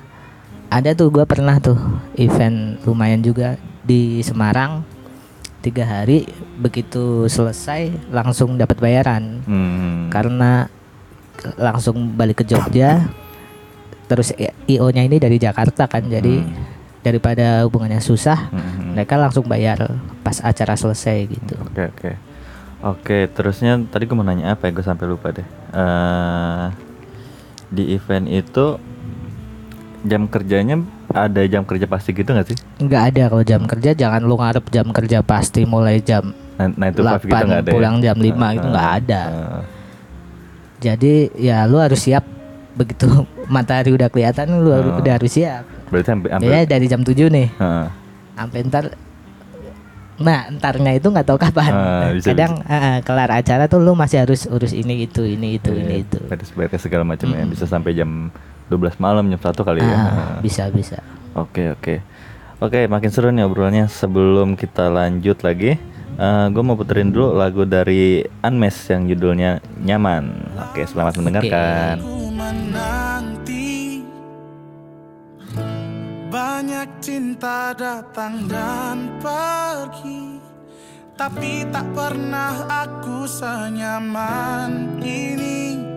ada 0.68 0.90
tuh 0.92 1.08
gua 1.08 1.24
pernah 1.24 1.56
tuh 1.56 1.80
event 2.20 2.76
lumayan 2.84 3.24
juga 3.24 3.56
di 3.80 4.20
Semarang 4.20 4.84
tiga 5.58 5.82
hari 5.82 6.26
begitu 6.56 7.26
selesai 7.26 7.90
langsung 8.14 8.54
dapat 8.54 8.78
bayaran 8.78 9.42
hmm. 9.42 10.08
karena 10.08 10.70
langsung 11.58 12.14
balik 12.14 12.42
ke 12.42 12.44
Jogja 12.46 13.10
terus 14.06 14.32
IO 14.66 14.88
nya 14.90 15.02
ini 15.04 15.18
dari 15.18 15.36
Jakarta 15.36 15.86
kan 15.90 16.06
jadi 16.06 16.42
Hmm. 16.42 16.64
daripada 16.98 17.62
hubungannya 17.66 18.02
susah 18.02 18.50
Hmm. 18.50 18.94
mereka 18.98 19.14
langsung 19.14 19.46
bayar 19.46 19.98
pas 20.26 20.42
acara 20.42 20.74
selesai 20.74 21.30
gitu. 21.30 21.54
Oke 21.62 21.82
oke 21.94 22.10
oke 22.82 23.18
terusnya 23.34 23.78
tadi 23.86 24.10
gue 24.10 24.16
mau 24.18 24.26
nanya 24.26 24.58
apa 24.58 24.66
ya 24.68 24.74
gue 24.74 24.84
sampai 24.84 25.06
lupa 25.06 25.30
deh 25.30 25.46
Eh 25.74 26.66
di 27.68 27.92
event 27.92 28.26
itu 28.26 28.80
jam 30.00 30.22
kerjanya 30.24 30.78
ada 31.08 31.42
jam 31.44 31.62
kerja 31.62 31.84
pasti 31.84 32.10
gitu 32.12 32.28
nggak 32.28 32.46
sih? 32.46 32.58
nggak 32.78 33.02
ada 33.08 33.22
kalau 33.28 33.42
jam 33.42 33.62
kerja 33.64 33.90
jangan 33.92 34.22
lu 34.22 34.34
ngarep 34.34 34.64
jam 34.68 34.86
kerja 34.88 35.18
pasti 35.20 35.64
mulai 35.64 35.98
jam 35.98 36.30
Nah, 36.58 36.86
itu 36.86 37.00
8 37.00 37.22
gitu 37.22 37.34
ada. 37.38 37.58
ya? 37.60 37.70
pulang 37.70 37.96
jam 37.98 38.14
5 38.14 38.26
itu 38.28 38.34
Ah, 38.60 38.66
nggak 38.68 38.88
ada. 38.96 39.22
ah. 39.24 39.62
Jadi 40.78 41.14
ya 41.36 41.62
lu 41.64 41.78
harus 41.78 41.98
siap 42.00 42.26
begitu 42.72 43.06
matahari 43.48 43.90
udah 43.90 44.06
kelihatan 44.06 44.58
lu 44.58 44.70
Ah. 44.70 44.98
udah 44.98 45.12
harus 45.14 45.32
siap. 45.32 45.62
berarti 45.88 46.10
hampir 46.10 46.30
Ya 46.44 46.62
dari 46.64 46.86
jam 46.86 47.00
7 47.00 47.14
nih 47.28 47.48
ah. 47.56 47.90
sampai 48.34 48.62
ntar 48.64 48.84
Nah, 50.18 50.50
entarnya 50.50 50.98
itu 50.98 51.06
nggak 51.06 51.22
tahu 51.24 51.38
kapan. 51.38 51.70
Ah, 51.70 52.10
bisa, 52.10 52.34
Kadang 52.34 52.58
ah, 52.64 52.74
ah, 52.74 52.98
kelar 53.00 53.30
acara 53.32 53.64
tuh 53.64 53.78
lu 53.78 53.94
masih 53.94 54.18
harus 54.18 54.44
urus 54.44 54.74
ini 54.74 55.06
itu, 55.06 55.22
ini 55.22 55.54
itu, 55.54 55.70
ini 55.70 56.02
itu. 56.02 56.18
beres-beres 56.20 56.74
segala 56.76 57.06
macam 57.06 57.30
ya 57.30 57.46
Mm. 57.46 57.54
bisa 57.54 57.64
sampai 57.64 57.94
jam 57.94 58.26
12 58.68 59.00
malam 59.00 59.24
jam 59.32 59.40
1 59.40 59.52
kali 59.64 59.80
ya. 59.80 59.96
Ah, 59.96 60.36
bisa 60.44 60.68
bisa. 60.68 61.00
Oke 61.32 61.72
oke. 61.72 62.04
Oke 62.60 62.84
makin 62.84 63.10
seru 63.10 63.32
nih 63.32 63.48
obrolannya. 63.48 63.88
Sebelum 63.88 64.54
kita 64.54 64.92
lanjut 64.92 65.40
lagi 65.40 65.80
gue 66.50 66.62
mau 66.66 66.74
puterin 66.74 67.14
dulu 67.14 67.38
lagu 67.38 67.62
dari 67.62 68.26
Unmes 68.42 68.74
yang 68.90 69.06
judulnya 69.06 69.62
Nyaman. 69.78 70.50
Oke 70.68 70.82
selamat 70.82 71.22
mendengarkan. 71.22 72.02
Menanti 72.38 74.02
Banyak 76.28 77.02
cinta 77.02 77.72
datang 77.74 78.46
dan 78.50 79.10
pergi 79.22 80.38
Tapi 81.18 81.66
tak 81.70 81.86
pernah 81.94 82.66
aku 82.66 83.26
senyaman 83.26 85.02
ini 85.02 85.87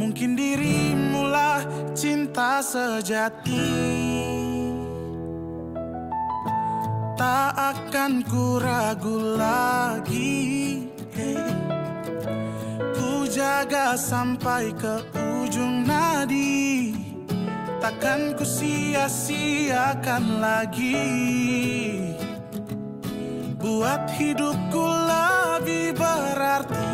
Mungkin 0.00 0.32
dirimulah 0.32 1.60
cinta 1.92 2.64
sejati. 2.64 3.68
Tak 7.20 7.52
akan 7.52 8.24
ku 8.24 8.56
ragu 8.56 9.36
lagi. 9.36 10.88
Ku 12.96 13.28
jaga 13.28 13.92
sampai 14.00 14.72
ke 14.72 15.04
ujung 15.44 15.84
nadi. 15.84 16.96
Takkan 17.84 18.32
ku 18.40 18.44
sia-siakan 18.48 20.40
lagi. 20.40 20.96
Buat 23.60 24.08
hidupku 24.16 24.80
lebih 24.80 25.92
berarti 25.92 26.88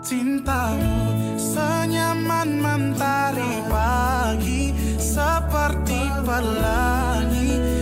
Cintamu 0.00 1.09
senyaman 1.60 2.48
mentari 2.56 3.54
pagi 3.68 4.72
Seperti 4.96 6.00
pelangi 6.24 7.79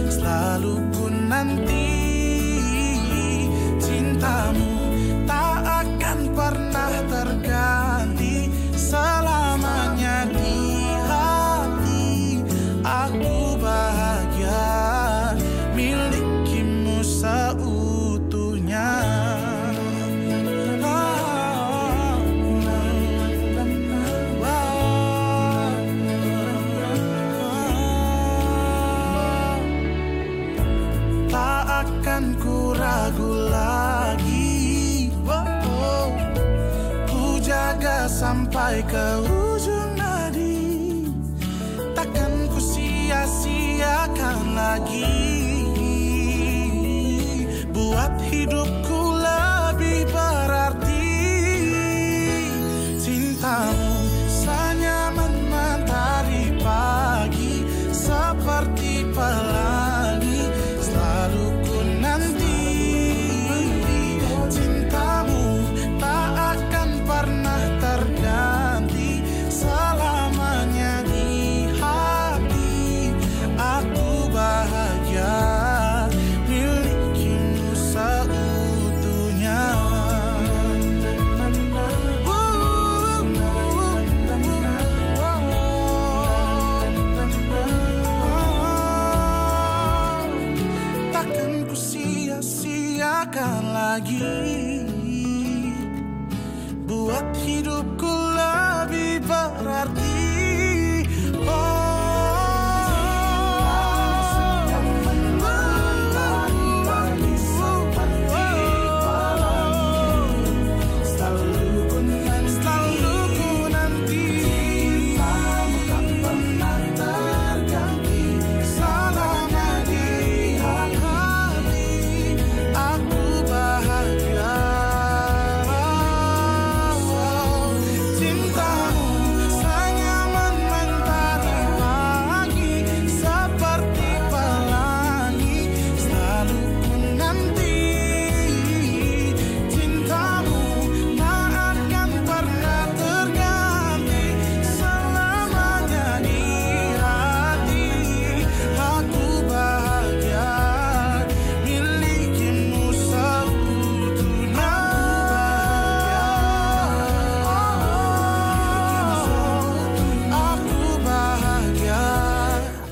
sia-siakan 93.99 94.48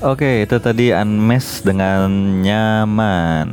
Oke, 0.07 0.47
itu 0.47 0.55
tadi 0.63 0.95
Unmesh 0.95 1.67
dengan 1.67 2.07
nyaman. 2.39 3.49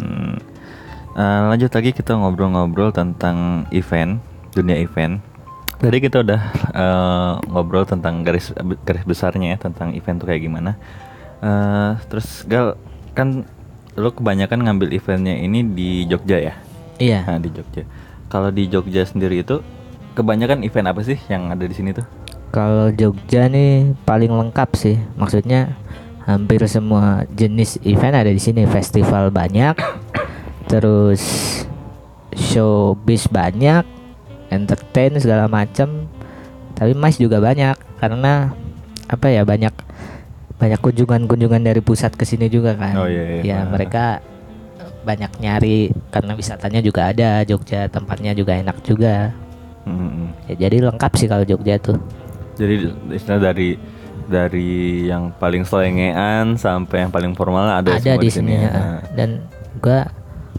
Eh, 1.19 1.41
lanjut 1.51 1.67
lagi 1.75 1.91
kita 1.91 2.15
ngobrol-ngobrol 2.15 2.95
tentang 2.95 3.67
event, 3.75 4.23
dunia 4.55 4.79
event. 4.79 5.19
Tadi 5.83 5.99
kita 5.99 6.23
udah 6.23 6.43
eh, 6.71 7.33
ngobrol 7.51 7.83
tentang 7.91 8.23
garis 8.23 8.55
garis 8.87 9.03
besarnya 9.03 9.59
ya 9.59 9.67
tentang 9.67 9.99
event 9.99 10.23
tuh 10.23 10.31
kayak 10.31 10.47
gimana. 10.47 10.79
Eh, 11.43 11.99
terus 12.07 12.47
Gal 12.47 12.79
kan 13.19 13.43
lo 13.99 14.15
kebanyakan 14.15 14.63
ngambil 14.63 14.95
eventnya 14.95 15.35
ini 15.35 15.67
di 15.67 16.07
Jogja 16.07 16.39
ya? 16.39 16.55
Iya. 17.03 17.35
Nah, 17.35 17.43
di 17.43 17.51
Jogja. 17.51 17.83
Kalau 18.31 18.55
di 18.55 18.71
Jogja 18.71 19.03
sendiri 19.03 19.43
itu 19.43 19.59
kebanyakan 20.15 20.63
event 20.63 20.87
apa 20.87 21.03
sih 21.03 21.19
yang 21.27 21.51
ada 21.51 21.67
di 21.67 21.75
sini 21.75 21.91
tuh? 21.91 22.07
Kalau 22.55 22.95
Jogja 22.95 23.51
nih 23.51 23.99
paling 24.07 24.31
lengkap 24.31 24.71
sih. 24.79 25.03
Maksudnya 25.19 25.83
hampir 26.25 26.65
semua 26.69 27.29
jenis 27.33 27.79
event 27.85 28.17
ada 28.17 28.33
di 28.33 28.41
sini. 28.41 28.65
Festival 28.65 29.29
banyak, 29.31 29.77
terus 30.67 31.23
showbiz 32.35 33.29
banyak, 33.29 33.85
entertain 34.51 35.15
segala 35.21 35.47
macam. 35.47 36.09
Tapi 36.75 36.93
mas 36.97 37.21
juga 37.21 37.39
banyak 37.39 37.79
karena 38.03 38.51
apa 39.07 39.31
ya 39.31 39.47
banyak 39.47 39.71
banyak 40.59 40.81
kunjungan-kunjungan 40.81 41.63
dari 41.63 41.81
pusat 41.85 42.17
ke 42.17 42.25
sini 42.27 42.51
juga 42.51 42.75
kan. 42.75 42.95
Oh, 42.99 43.09
iya, 43.09 43.39
iya. 43.39 43.43
Ya 43.45 43.59
mereka 43.69 44.25
banyak 45.05 45.37
nyari 45.39 45.93
karena 46.09 46.33
wisatanya 46.33 46.81
juga 46.81 47.13
ada 47.13 47.45
Jogja 47.45 47.87
tempatnya 47.93 48.33
juga 48.33 48.57
enak 48.57 48.81
juga. 48.83 49.31
Hmm. 49.85 50.33
Ya, 50.49 50.67
jadi 50.67 50.89
lengkap 50.89 51.13
sih 51.21 51.29
kalau 51.29 51.45
Jogja 51.45 51.77
tuh. 51.77 52.01
Jadi 52.57 52.89
istilah 53.13 53.53
dari 53.53 53.77
dari 54.27 55.05
yang 55.07 55.31
paling 55.37 55.63
selengean 55.65 56.57
sampai 56.57 57.07
yang 57.07 57.13
paling 57.13 57.33
formal 57.37 57.69
ada, 57.69 57.97
ada 57.97 58.17
di 58.17 58.31
sini 58.31 58.53
ya. 58.57 58.71
Nah, 58.73 59.01
dan 59.15 59.31
gua 59.79 60.09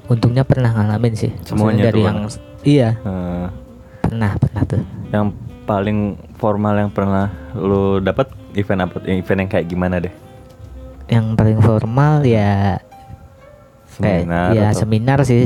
untungnya 0.05 0.45
pernah 0.45 0.69
ngalamin 0.71 1.13
sih. 1.17 1.31
Maksudnya 1.33 1.49
Semuanya 1.49 1.83
dari 1.89 2.01
tuh, 2.01 2.07
yang 2.07 2.19
iya. 2.63 2.89
Eh, 3.01 3.47
pernah 4.05 4.31
pernah 4.37 4.63
tuh. 4.65 4.81
Yang 5.09 5.25
paling 5.65 5.99
formal 6.37 6.75
yang 6.77 6.91
pernah 6.93 7.33
lu 7.57 7.97
dapat 7.99 8.29
event 8.53 8.85
apa? 8.85 9.01
Event 9.05 9.39
yang 9.45 9.51
kayak 9.51 9.67
gimana 9.67 9.97
deh? 10.01 10.13
yang 11.05 11.37
paling 11.37 11.61
formal 11.61 12.25
ya 12.25 12.81
kayak 14.01 14.25
Seminar 14.25 14.49
ya 14.57 14.67
atau- 14.73 14.79
seminar 14.81 15.19
sih. 15.21 15.45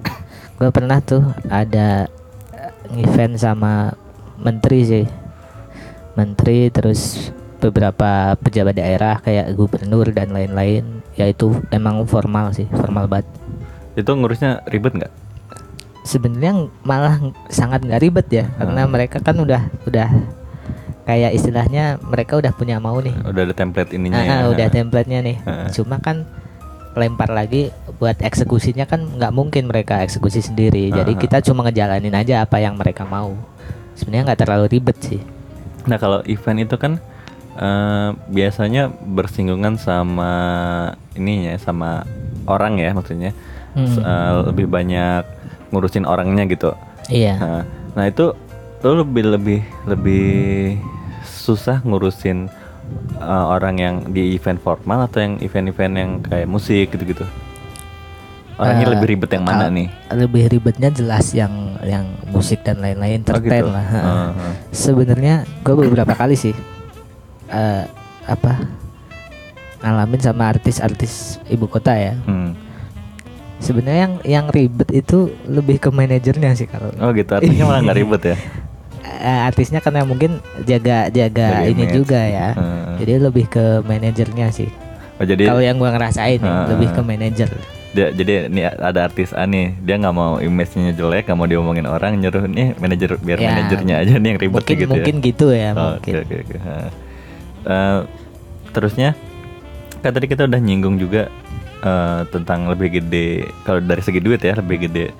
Gua 0.56 0.72
pernah 0.72 1.04
tuh 1.04 1.20
ada 1.52 2.08
eh, 2.56 3.04
event 3.04 3.36
sama 3.36 3.92
menteri 4.40 4.80
sih. 4.82 5.04
Menteri 6.16 6.72
terus 6.72 7.28
beberapa 7.58 8.10
pejabat 8.36 8.74
daerah 8.74 9.18
kayak 9.18 9.52
gubernur 9.52 10.08
dan 10.08 10.30
lain-lain 10.30 10.84
ya 11.12 11.24
itu 11.24 11.56
emang 11.68 12.04
formal 12.04 12.52
sih 12.52 12.68
formal 12.70 13.06
banget 13.06 13.26
Itu 13.94 14.12
ngurusnya 14.12 14.60
ribet 14.66 14.92
nggak? 14.94 15.12
sebenarnya 16.02 16.52
malah 16.82 17.18
sangat 17.48 17.82
nggak 17.82 17.98
ribet 17.98 18.26
ya 18.30 18.44
karena 18.54 18.84
Hmm. 18.84 18.92
mereka 18.92 19.18
kan 19.18 19.34
udah 19.36 19.58
udah 19.84 20.06
kayak 21.02 21.32
istilahnya 21.32 21.98
mereka 22.00 22.36
udah 22.36 22.52
punya 22.52 22.76
mau 22.76 22.98
nih 22.98 23.14
Udah 23.22 23.42
ada 23.42 23.54
template 23.54 23.90
ininya 23.90 24.14
Ah, 24.16 24.22
ya? 24.22 24.34
ah, 24.36 24.46
udah 24.48 24.66
templatenya 24.68 25.18
nih 25.22 25.36
Heeh. 25.40 25.68
cuma 25.72 25.98
kan 25.98 26.22
lempar 26.92 27.28
lagi 27.28 27.68
buat 27.96 28.16
eksekusinya 28.18 28.84
kan 28.84 29.04
nggak 29.16 29.28
mungkin 29.30 29.66
mereka 29.66 30.00
eksekusi 30.00 30.40
sendiri 30.40 30.88
jadi 30.90 31.08
Aha. 31.08 31.18
kita 31.18 31.36
cuma 31.42 31.60
ngejalanin 31.62 32.12
aja 32.12 32.40
apa 32.40 32.56
yang 32.56 32.74
mereka 32.74 33.02
mau 33.02 33.36
sebenarnya 33.92 34.30
nggak 34.30 34.40
terlalu 34.40 34.66
ribet 34.70 34.98
sih 35.00 35.20
Nah 35.86 35.96
kalau 35.96 36.18
event 36.24 36.58
itu 36.60 36.74
kan 36.74 36.98
eh, 37.56 38.08
biasanya 38.28 38.82
bersinggungan 38.88 39.76
sama 39.76 40.32
ininya 41.12 41.56
sama 41.56 42.04
orang 42.46 42.76
ya 42.76 42.92
maksudnya 42.92 43.32
Hmm. 43.72 43.92
Eh, 43.92 44.32
lebih 44.48 44.66
banyak 44.66 45.20
ngurusin 45.68 46.04
orangnya 46.04 46.48
gitu. 46.48 46.72
iya 47.06 47.36
Nah, 47.36 47.62
nah 47.92 48.04
itu 48.04 48.32
lo 48.80 49.04
lebih 49.04 49.24
lebih 49.30 49.60
lebih 49.84 50.28
susah 51.22 51.84
ngurusin 51.84 52.48
eh, 53.20 53.44
orang 53.46 53.76
yang 53.76 53.94
di 54.08 54.32
event 54.32 54.56
formal 54.56 55.04
atau 55.04 55.20
yang 55.20 55.36
event-event 55.38 55.92
yang 55.92 56.10
kayak 56.24 56.48
musik 56.48 56.88
gitu-gitu. 56.88 57.28
Orangnya 58.56 58.88
Eh, 58.88 58.92
lebih 58.96 59.06
ribet 59.12 59.30
yang 59.36 59.44
mana 59.44 59.68
nih? 59.68 59.92
lebih 60.08 60.48
ribetnya 60.48 60.88
jelas 60.88 61.36
yang 61.36 61.76
yang 61.84 62.08
musik 62.32 62.64
dan 62.64 62.80
lain-lain 62.80 63.20
Oh, 63.20 63.36
entertain 63.36 63.60
gitu. 63.60 63.68
lah. 63.68 63.84
Heeh, 63.84 64.28
heeh. 64.32 64.52
sebenarnya 64.72 65.34
gue 65.60 65.74
beberapa 65.76 66.16
kali 66.16 66.32
sih 66.32 66.56
eh 67.48 67.84
apa 68.24 68.52
ngalamin 69.78 70.18
sama 70.18 70.48
artis-artis 70.48 71.12
ibu 71.46 71.66
kota 71.66 71.92
ya 71.92 72.14
Hmm. 72.24 72.56
sebenarnya 73.58 74.00
yang 74.00 74.14
yang 74.24 74.46
ribet 74.48 74.88
itu 74.90 75.30
lebih 75.44 75.78
ke 75.78 75.88
manajernya 75.88 76.52
sih 76.52 76.66
kalau 76.66 76.90
Oh 76.98 77.10
gitu, 77.10 77.30
artinya 77.30 77.64
malah 77.66 77.80
nggak 77.82 77.98
ribet 77.98 78.22
ya? 78.26 78.36
Eh, 79.16 79.40
artisnya 79.42 79.78
karena 79.78 80.02
mungkin 80.02 80.38
jaga 80.62 81.06
jaga 81.08 81.46
Jaga 81.56 81.64
ini 81.64 81.82
image. 81.84 81.94
juga 81.94 82.20
ya 82.20 82.52
Heeh. 82.52 82.94
jadi 83.00 83.12
lebih 83.22 83.46
ke 83.46 83.64
manajernya 83.80 84.50
sih 84.50 84.66
Oh 85.16 85.24
jadi 85.24 85.46
kalau 85.46 85.62
yang 85.62 85.78
gua 85.78 85.90
ngerasain 85.90 86.36
nih, 86.36 86.44
Heeh. 86.44 86.66
lebih 86.68 86.88
ke 86.90 87.00
manajer 87.00 87.48
dia 87.88 88.12
jadi 88.12 88.50
ini 88.50 88.60
ada 88.60 89.08
artis 89.08 89.32
A 89.32 89.46
nih 89.46 89.72
dia 89.80 89.96
nggak 89.96 90.12
mau 90.12 90.36
image-nya 90.36 90.92
jelek 90.92 91.24
nggak 91.24 91.38
mau 91.38 91.48
diomongin 91.48 91.86
orang 91.86 92.12
nyuruh 92.14 92.44
nih 92.44 92.76
manajer 92.76 93.16
biar 93.16 93.38
Ya, 93.38 93.48
manajernya 93.48 93.94
aja 93.96 94.14
nih 94.16 94.28
yang 94.28 94.38
ribet 94.38 94.52
mungkin 94.58 94.76
gitu 94.76 94.90
mungkin 94.92 95.14
ya 95.14 95.24
gitu 95.24 95.46
ya 95.48 95.68
Oh, 95.70 95.80
mungkin 95.94 96.12
oke 96.12 96.34
oke 96.36 96.36
oke 96.44 96.56
Eh, 97.66 98.00
terusnya 98.70 99.18
kan 100.04 100.14
tadi 100.14 100.30
kita 100.30 100.46
udah 100.46 100.60
nyinggung 100.62 101.02
juga 101.02 101.26
eh, 101.82 102.20
tentang 102.30 102.70
lebih 102.70 103.02
gede 103.02 103.50
kalau 103.66 103.82
dari 103.82 104.02
segi 104.04 104.22
duit 104.22 104.38
ya 104.38 104.54
lebih 104.54 104.86
gede 104.86 105.10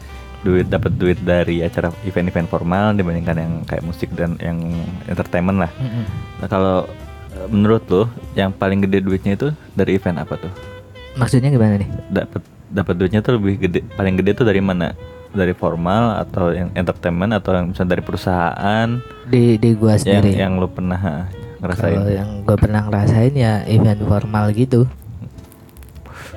duit 0.46 0.70
dapat 0.70 0.94
duit 0.94 1.18
dari 1.26 1.58
acara 1.66 1.90
event-event 2.06 2.46
formal 2.46 2.94
dibandingkan 2.94 3.34
yang 3.34 3.52
kayak 3.66 3.82
musik 3.82 4.14
dan 4.14 4.38
yang 4.38 4.62
entertainment 5.10 5.58
lah. 5.58 5.72
Nah 6.38 6.46
kalau 6.46 6.86
eh, 7.34 7.48
menurut 7.50 7.82
lo 7.90 8.06
yang 8.38 8.54
paling 8.54 8.86
gede 8.86 9.02
duitnya 9.02 9.34
itu 9.34 9.50
dari 9.74 9.98
event 9.98 10.22
apa 10.22 10.38
tuh? 10.38 10.52
maksudnya 11.16 11.48
gimana 11.48 11.80
nih 11.80 11.88
Dapat 12.12 12.44
dapat 12.68 12.94
duitnya 13.00 13.24
tuh 13.24 13.40
lebih 13.40 13.56
gede 13.56 13.80
paling 13.96 14.20
gede 14.20 14.36
tuh 14.36 14.46
dari 14.46 14.60
mana? 14.60 14.92
Dari 15.32 15.52
formal 15.56 16.22
atau 16.22 16.52
yang 16.52 16.70
entertainment 16.76 17.32
atau 17.32 17.56
yang 17.56 17.72
misalnya 17.72 17.98
dari 17.98 18.02
perusahaan 18.04 18.88
di 19.26 19.56
di 19.58 19.70
gua 19.74 19.96
yang 19.96 20.22
sendiri 20.22 20.30
yang 20.36 20.60
lo 20.60 20.68
pernah 20.70 21.28
ngerasain? 21.58 21.94
kalau 21.94 22.08
yang 22.08 22.30
gua 22.42 22.56
pernah 22.56 22.80
ngerasain 22.82 23.32
ya 23.32 23.64
event 23.66 24.00
formal 24.02 24.50
gitu 24.50 24.84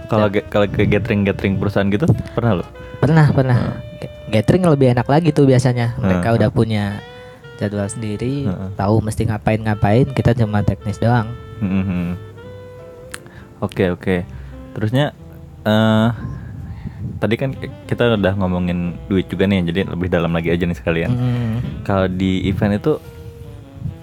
Kalau 0.07 0.25
kalau 0.49 0.65
ke 0.65 0.89
gathering 0.89 1.21
gathering 1.21 1.55
perusahaan 1.55 1.85
gitu 1.85 2.09
pernah 2.33 2.59
lo? 2.59 2.65
pernah 2.97 3.29
pernah 3.29 3.59
gathering 4.27 4.65
lebih 4.65 4.91
enak 4.91 5.05
lagi 5.05 5.29
tuh 5.29 5.45
biasanya 5.45 5.95
mereka 5.95 6.29
Hmm. 6.29 6.37
udah 6.37 6.49
punya 6.49 6.85
jadwal 7.55 7.85
sendiri 7.85 8.45
Hmm. 8.45 8.73
tahu 8.73 8.99
mesti 8.99 9.23
ngapain 9.23 9.59
ngapain 9.59 10.07
kita 10.09 10.33
cuma 10.33 10.61
teknis 10.61 10.97
doang 10.97 11.29
Mhm. 11.59 12.15
Oke 13.59 13.91
oke. 13.91 14.23
Terusnya 14.71 15.11
eh 15.61 16.09
tadi 17.19 17.35
kan 17.35 17.51
kita 17.83 18.15
udah 18.15 18.33
ngomongin 18.33 18.95
duit 19.05 19.27
juga 19.27 19.43
nih, 19.43 19.67
jadi 19.67 19.83
lebih 19.85 20.07
dalam 20.07 20.31
lagi 20.31 20.47
aja 20.47 20.63
nih 20.63 20.73
sekalian. 20.73 21.11
Mm. 21.11 21.55
Kalau 21.83 22.07
di 22.07 22.47
event 22.47 22.79
itu 22.79 22.95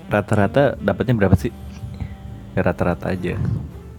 rata-rata 0.09 0.75
dapatnya 0.77 1.15
berapa 1.17 1.35
sih? 1.35 1.51
Ya, 2.53 2.63
rata-rata 2.63 3.11
aja. 3.11 3.37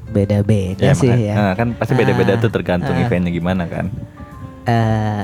beda-beda 0.08 0.96
sih 0.96 1.12
maka- 1.12 1.20
ya 1.20 1.36
nah, 1.36 1.52
kan 1.54 1.76
pasti 1.76 1.92
beda-beda 1.94 2.34
Ah, 2.34 2.40
tuh 2.40 2.48
tergantung 2.48 2.92
ah. 2.92 3.04
eventnya 3.04 3.28
gimana 3.28 3.68
kan. 3.68 3.92
Eh, 4.64 5.24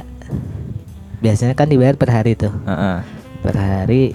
biasanya 1.17 1.51
kan 1.53 1.65
dibayar 1.65 1.95
per 1.95 2.11
hari 2.11 2.35
tuh 2.35 2.51
Heeh. 2.61 2.97
per 3.39 3.55
hari 3.55 4.11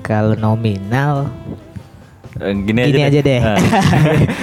kalau 0.00 0.32
nominal 0.32 1.28
Eh, 2.34 2.52
Gini, 2.54 2.84
Gini 2.86 3.00
aja 3.02 3.16
deh. 3.18 3.40
Nah. 3.46 3.56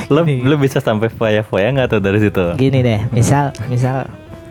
lu, 0.09 0.21
Gini. 0.23 0.41
lu 0.43 0.55
bisa 0.57 0.77
sampai 0.77 1.09
foya-foya 1.09 1.69
nggak 1.71 1.89
tuh 1.89 1.99
dari 1.99 2.17
situ? 2.19 2.45
gini 2.53 2.79
deh 2.79 3.01
misal 3.09 3.49
misal 3.65 4.05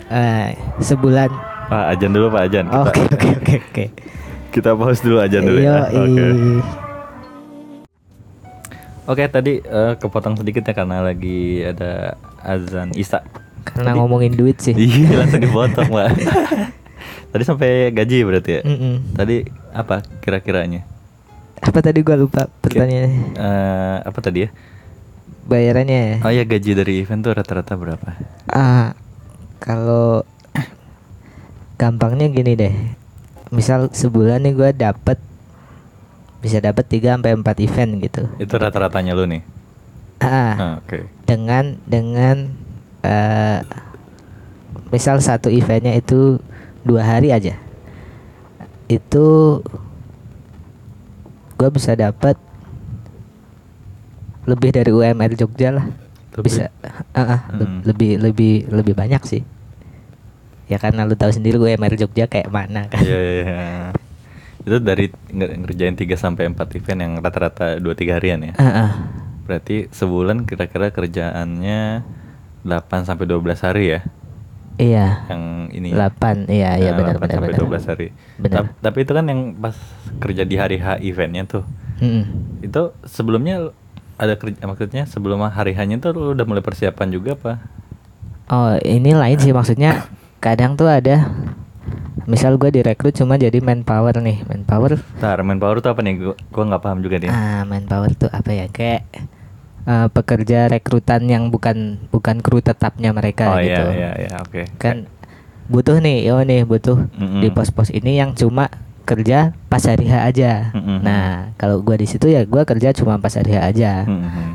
eh, 0.08 0.54
sebulan 0.78 1.30
Pak 1.64 1.84
Ajan 1.88 2.10
dulu 2.10 2.26
Pak 2.28 2.42
Ajan. 2.44 2.66
Oke 2.68 2.98
oke 3.04 3.28
oke 3.32 3.54
oke 3.62 3.84
kita 4.50 4.74
pause 4.74 5.00
dulu 5.00 5.18
Ajan 5.18 5.42
dulu 5.42 5.58
ya. 5.60 5.86
Yoi. 5.86 6.02
Oke. 6.02 6.26
Oke 9.04 9.26
tadi 9.26 9.58
eh, 9.58 9.92
kepotong 9.96 10.36
sedikit 10.36 10.62
ya 10.62 10.72
karena 10.72 11.02
lagi 11.02 11.60
ada 11.60 12.14
azan 12.38 12.94
Isa. 12.94 13.22
karena 13.62 13.94
ngomongin 13.94 14.34
duit 14.34 14.58
sih 14.58 14.74
Iya 14.74 15.14
langsung 15.22 15.38
dipotong 15.38 15.86
Pak. 15.86 16.08
tadi 17.32 17.42
sampai 17.42 17.70
gaji 17.90 18.16
berarti 18.22 18.50
ya. 18.52 18.62
Mm-mm. 18.62 18.94
Tadi 19.12 19.36
apa 19.70 20.02
kira-kiranya? 20.18 20.82
apa 21.58 21.78
tadi 21.78 22.02
gua 22.02 22.18
lupa 22.18 22.50
pertanyaannya 22.58 23.38
Eh, 23.38 23.96
apa 24.02 24.18
tadi 24.18 24.46
ya? 24.46 24.50
bayarannya 25.42 25.98
ya 25.98 26.14
Oh 26.22 26.30
ya 26.30 26.42
gaji 26.42 26.70
dari 26.72 26.92
event 26.98 27.22
tuh 27.22 27.34
rata-rata 27.34 27.74
berapa? 27.74 28.18
Ah, 28.46 28.94
kalau 29.58 30.26
gampangnya 31.76 32.26
gini 32.28 32.54
deh. 32.54 32.74
Misal 33.50 33.90
sebulan 33.90 34.42
nih 34.42 34.54
gue 34.54 34.70
dapet 34.72 35.18
bisa 36.42 36.58
dapat 36.58 36.84
3 36.84 37.14
sampai 37.14 37.32
4 37.32 37.46
event 37.62 37.90
gitu. 38.02 38.22
Itu 38.36 38.54
rata-ratanya 38.58 39.14
lu 39.14 39.24
nih. 39.24 39.42
Ah, 40.18 40.54
Ah, 40.54 40.74
Oke. 40.78 41.06
dengan 41.24 41.78
dengan 41.82 42.50
eh 43.02 43.58
misal 44.90 45.18
satu 45.18 45.46
eventnya 45.48 45.94
itu 45.94 46.38
dua 46.82 47.02
hari 47.04 47.30
aja. 47.30 47.54
Itu 48.86 49.62
gue 51.54 51.70
bisa 51.70 51.94
dapat 51.94 52.34
lebih 54.42 54.70
dari 54.70 54.90
UMR 54.90 55.32
Jogja 55.32 55.70
lah. 55.72 55.86
Lebih? 56.32 56.42
Bisa 56.42 56.64
ah, 57.14 57.46
le- 57.52 57.62
Hmm. 57.62 57.80
lebih 57.84 58.18
lebih 58.18 58.52
lebih 58.68 58.94
banyak 58.94 59.22
sih. 59.22 59.42
Ya 60.66 60.78
karena 60.78 61.04
lu 61.04 61.14
tahu 61.14 61.30
sendiri 61.30 61.54
UMR 61.56 61.94
Jogja 61.94 62.26
kayak 62.26 62.48
mana 62.48 62.86
kan. 62.88 63.02
Iya 63.02 63.18
iya. 63.18 63.42
iya. 63.44 63.66
Itu 64.62 64.78
dari 64.78 65.10
nge- 65.28 65.58
ngerjain 65.60 65.94
3 65.94 66.14
sampai 66.14 66.46
4 66.46 66.56
event 66.76 67.00
yang 67.00 67.12
rata-rata 67.18 67.76
2 67.76 67.92
3 67.92 68.14
harian 68.14 68.40
ya. 68.42 68.54
Ah, 68.54 68.64
ah. 68.64 68.90
Berarti 69.42 69.88
sebulan 69.88 70.44
kira-kira 70.44 70.88
kerjaannya 70.88 72.06
8 72.62 73.02
sampai 73.02 73.26
12 73.26 73.58
hari 73.60 73.84
ya 73.90 74.00
Iya. 74.74 75.26
yang 75.28 75.42
ini. 75.68 75.90
8 75.92 76.46
iya 76.48 76.74
iya 76.76 76.90
Nah, 76.90 76.98
benar 76.98 77.14
8 77.16 77.20
benar 77.20 77.34
sampai 77.36 77.50
benar. 77.50 77.60
12 77.60 77.84
hari. 77.84 78.06
Benar. 78.36 78.56
Ta- 78.64 78.74
Tapi 78.80 78.98
itu 79.00 79.12
kan 79.12 79.24
yang 79.26 79.40
pas 79.54 79.76
kerja 80.16 80.42
di 80.42 80.56
hari 80.56 80.76
H 80.76 80.98
eventnya 81.00 81.42
tuh. 81.44 81.64
Mm-mm. 81.98 82.24
Itu 82.60 82.94
sebelumnya 83.02 83.74
ada 84.14 84.34
kerja 84.34 84.62
maksudnya 84.62 85.04
sebelum 85.04 85.42
hari 85.44 85.74
hanya 85.74 85.98
tuh 85.98 86.14
lu 86.14 86.32
udah 86.32 86.46
mulai 86.46 86.62
persiapan 86.62 87.08
juga 87.10 87.34
apa? 87.34 87.52
Oh 88.46 88.78
ini 88.78 89.10
lain 89.10 89.36
sih 89.36 89.50
maksudnya 89.50 90.06
kadang 90.38 90.72
tuh 90.72 90.86
ada 90.86 91.28
misal 92.22 92.54
gue 92.54 92.70
direkrut 92.70 93.12
cuma 93.12 93.34
jadi 93.34 93.58
manpower 93.58 94.14
nih 94.16 94.44
manpower 94.44 95.00
Ntar 95.16 95.40
manpower 95.40 95.78
tuh 95.78 95.90
apa 95.90 96.00
nih? 96.00 96.14
Gua, 96.16 96.34
gua 96.48 96.64
nggak 96.68 96.82
paham 96.82 96.98
juga 97.00 97.16
nih. 97.18 97.28
ah 97.28 97.62
manpower 97.62 98.12
tuh 98.12 98.28
apa 98.28 98.50
ya 98.50 98.66
kayak 98.68 99.02
eh, 99.82 100.08
pekerja 100.08 100.66
rekrutan 100.66 101.24
yang 101.24 101.48
bukan 101.48 101.76
bukan 102.08 102.38
kru 102.38 102.58
tetapnya 102.58 103.10
mereka 103.10 103.50
oh 103.50 103.58
gitu 103.58 103.84
iya 103.90 104.10
iya 104.14 104.28
iya 104.28 104.32
oke. 104.38 104.62
kan 104.76 105.10
butuh 105.64 105.98
nih 105.98 106.22
yo 106.24 106.38
nih 106.40 106.62
butuh 106.62 106.98
Mm-mm. 107.12 107.40
di 107.40 107.48
pos-pos 107.48 107.88
ini 107.88 108.16
yang 108.16 108.32
cuma 108.32 108.68
kerja 109.02 109.50
pas 109.66 109.82
hari 109.82 110.06
H 110.06 110.14
aja 110.24 110.52
Mm-mm. 110.70 111.02
nah 111.02 111.50
kalau 111.56 111.80
gua 111.80 111.94
di 111.94 112.04
situ 112.04 112.26
ya 112.26 112.44
gua 112.44 112.62
kerja 112.62 112.92
cuma 112.92 113.16
pas 113.16 113.32
hari 113.32 113.52
H 113.52 113.58
aja 113.68 113.92
Mhm. 114.04 114.46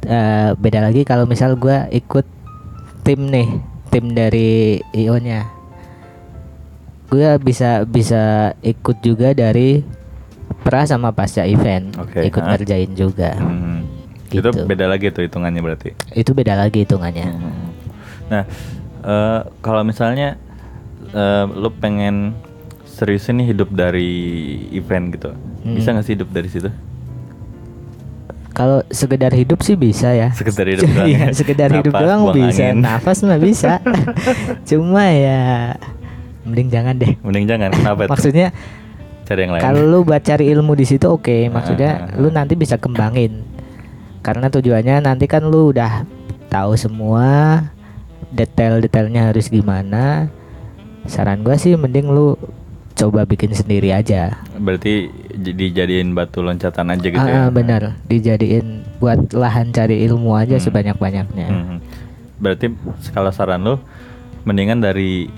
Eh, 0.00 0.50
beda 0.54 0.78
lagi 0.80 1.02
kalau 1.02 1.26
misal 1.26 1.52
gua 1.54 1.90
ikut 1.90 2.22
tim 3.02 3.26
nih 3.26 3.50
tim 3.88 4.06
dari 4.08 4.78
IO 4.92 5.18
nya 5.18 5.50
gue 7.08 7.28
bisa 7.38 7.82
bisa 7.82 8.22
ikut 8.60 9.00
juga 9.00 9.32
dari 9.32 9.80
pra 10.60 10.84
sama 10.84 11.08
pasca 11.08 11.42
event 11.42 11.96
Oke, 11.96 12.20
ikut 12.22 12.38
ha? 12.38 12.48
ngerjain 12.50 12.92
juga. 12.92 13.32
Itu 14.28 14.44
Gitu. 14.44 14.60
beda 14.62 14.84
lagi 14.86 15.08
tuh 15.08 15.24
hitungannya 15.24 15.58
berarti. 15.58 15.96
itu 16.12 16.30
beda 16.30 16.52
lagi 16.54 16.84
hitungannya 16.84 17.26
Mhm. 17.26 17.64
Nah, 18.28 18.44
eh, 19.02 19.40
kalau 19.58 19.80
misalnya 19.82 20.36
eh, 21.08 21.44
lu 21.48 21.72
pengen 21.72 22.36
seriusin 22.84 23.40
nih 23.40 23.46
hidup 23.48 23.72
dari 23.72 24.10
event 24.70 25.08
gitu, 25.10 25.30
bisa 25.66 25.88
Hmm. 25.88 25.94
nggak 25.94 26.04
sih 26.04 26.14
hidup 26.14 26.28
dari 26.28 26.48
situ? 26.48 26.68
kalau 28.50 28.82
sekedar 28.90 29.30
hidup 29.30 29.62
sih 29.62 29.78
bisa 29.78 30.10
ya 30.10 30.34
Sekedar 30.34 30.66
hidup 30.66 30.82
doang 30.90 31.06
Iya, 31.06 31.18
ya? 31.22 31.26
sekedar 31.30 31.70
hidup 31.70 31.94
doang 31.94 32.34
bisa 32.34 32.64
angin. 32.68 32.82
nafas 32.82 33.22
mah 33.22 33.38
bisa 33.38 33.78
cuma 34.68 35.06
ya 35.08 35.78
mending 36.48 36.68
jangan 36.68 36.94
deh 36.96 37.12
Mending 37.20 37.46
jangan. 37.46 37.68
Kenapa? 37.70 38.08
maksudnya 38.08 38.48
cari 39.22 39.40
yang 39.44 39.52
lain. 39.52 39.60
Kalau 39.60 39.82
lu 39.84 39.98
buat 40.02 40.20
cari 40.20 40.48
ilmu 40.48 40.72
di 40.72 40.82
situ 40.82 41.04
oke, 41.04 41.52
maksudnya 41.52 42.08
Ah. 42.08 42.16
lu 42.16 42.28
nanti 42.28 42.56
bisa 42.56 42.74
kembangin. 42.74 43.44
Karena 44.18 44.48
tujuannya 44.48 45.04
nanti 45.04 45.24
kan 45.24 45.44
lu 45.44 45.70
udah 45.70 46.08
tahu 46.48 46.72
semua 46.74 47.60
detail-detailnya 48.30 49.28
harus 49.28 49.48
gimana. 49.48 50.28
Saran 51.04 51.40
gua 51.40 51.56
sih 51.56 51.72
mending 51.74 52.08
lu 52.08 52.36
coba 52.92 53.22
bikin 53.22 53.54
sendiri 53.54 53.94
aja. 53.94 54.42
Berarti 54.54 55.06
dijadiin 55.30 56.12
batu 56.12 56.42
loncatan 56.42 56.90
aja 56.90 57.06
gitu 57.06 57.22
ah, 57.22 57.46
ya? 57.46 57.48
benar, 57.48 57.94
dijadiin 58.04 58.82
buat 58.98 59.30
lahan 59.30 59.70
cari 59.70 60.02
ilmu 60.04 60.34
aja 60.34 60.56
Hmm. 60.56 60.64
sebanyak-banyaknya. 60.64 61.46
Mhm. 61.46 61.76
Berarti 62.38 62.66
kalau 63.12 63.30
saran 63.30 63.62
lu 63.62 63.78
mendingan 64.42 64.80
dari 64.80 65.30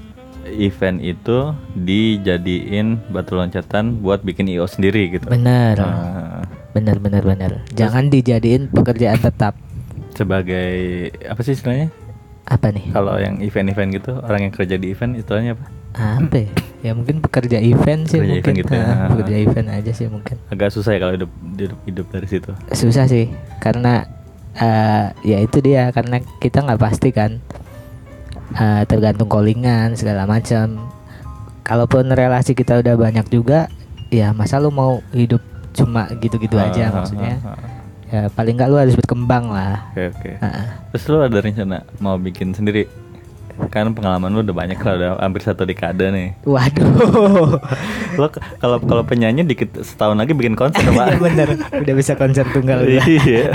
event 0.46 0.98
itu 0.98 1.52
dijadiin 1.74 2.96
batu 3.08 3.34
loncatan 3.34 3.98
buat 3.98 4.20
bikin 4.20 4.48
IO 4.48 4.64
sendiri 4.64 5.10
gitu. 5.10 5.26
Benar. 5.26 5.76
Ah, 5.78 6.42
Benar 6.70 6.96
benar 6.96 7.22
benar. 7.22 7.52
Jangan 7.70 8.08
dijadiin 8.08 8.70
pekerjaan 8.70 9.18
tetap. 9.18 9.54
sebagai 10.10 10.70
apa 11.24 11.40
sih 11.40 11.54
istilahnya? 11.54 11.88
Apa 12.44 12.68
nih? 12.68 12.90
Kalau 12.90 13.14
yang 13.16 13.38
event-event 13.38 13.90
gitu, 13.94 14.12
orang 14.18 14.40
yang 14.42 14.52
kerja 14.52 14.74
di 14.74 14.90
event 14.90 15.14
istilahnya 15.14 15.54
apa? 15.54 15.64
Apa 16.18 16.36
ya? 16.36 16.50
Ya 16.80 16.92
mungkin 16.92 17.20
pekerja 17.20 17.56
event 17.56 18.04
sih 18.04 18.18
Pekerja 18.18 18.34
mungkin. 18.34 18.42
event 18.42 18.56
gitu 18.58 18.72
ya. 18.74 18.84
Ah, 18.86 19.06
pekerja 19.08 19.36
event 19.38 19.68
aja 19.70 19.92
sih 19.92 20.06
mungkin. 20.06 20.36
Agak 20.46 20.70
susah 20.70 20.92
ya 20.92 21.00
kalau 21.00 21.14
hidup 21.14 21.30
hidup, 21.54 21.78
hidup 21.84 22.06
dari 22.10 22.26
situ. 22.26 22.50
susah 22.70 23.04
sih 23.06 23.30
karena 23.58 24.04
eh 24.52 25.04
ya 25.24 25.38
itu 25.38 25.58
dia 25.58 25.88
karena 25.90 26.18
kita 26.36 26.58
nggak 26.60 26.80
pasti 26.80 27.10
kan 27.10 27.38
eh, 28.52 28.82
tergantung 28.84 29.26
callingan 29.26 29.94
segala 29.94 30.24
macam 30.24 30.90
kalaupun 31.60 32.08
relasi 32.08 32.52
kita 32.52 32.78
udah 32.78 32.94
banyak 32.94 33.26
juga 33.26 33.70
ya 34.08 34.30
masa 34.30 34.58
lu 34.58 34.68
mau 34.68 34.98
hidup 35.10 35.38
cuma 35.70 36.10
gitu-gitu 36.16 36.56
aja 36.56 36.90
Ah, 36.90 36.94
maksudnya 36.96 37.34
ah, 37.38 37.48
ah, 37.48 37.54
ah. 37.54 37.70
ya 38.08 38.28
paling 38.28 38.54
nggak 38.54 38.68
lu 38.68 38.76
harus 38.76 38.94
berkembang 38.94 39.48
lah 39.48 39.86
Oke 39.88 40.10
oke. 40.10 40.30
Heeh. 40.36 40.66
Terus 40.90 41.04
lu 41.06 41.18
ada 41.20 41.38
rencana 41.38 41.76
mau 41.98 42.16
bikin 42.16 42.50
sendiri? 42.50 42.90
Kan 43.68 43.92
pengalaman 43.92 44.32
lu 44.32 44.40
udah 44.40 44.56
banyak 44.56 44.78
lah, 44.78 44.92
udah 44.94 45.10
hampir 45.20 45.44
satu 45.44 45.62
dekade 45.62 46.08
nih. 46.08 46.32
waduh 46.42 47.60
Lu 48.18 48.26
k- 48.26 48.40
kalau 48.56 48.80
kalau 48.80 49.02
penyanyi 49.04 49.44
dikit 49.44 49.78
setahun 49.78 50.16
lagi 50.16 50.32
bikin 50.32 50.56
konser 50.56 50.80
pak. 50.88 51.20
bener 51.20 51.48
udah 51.70 51.94
bisa 51.94 52.16
konser 52.16 52.48
tunggal. 52.48 52.82
Iya. 52.82 53.52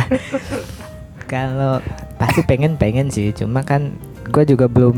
kalau 1.25 1.81
pasti 2.15 2.45
pengen 2.45 2.77
pengen 2.77 3.10
sih 3.10 3.34
cuma 3.34 3.60
kan 3.60 3.97
gue 4.25 4.43
juga 4.45 4.65
belum 4.65 4.95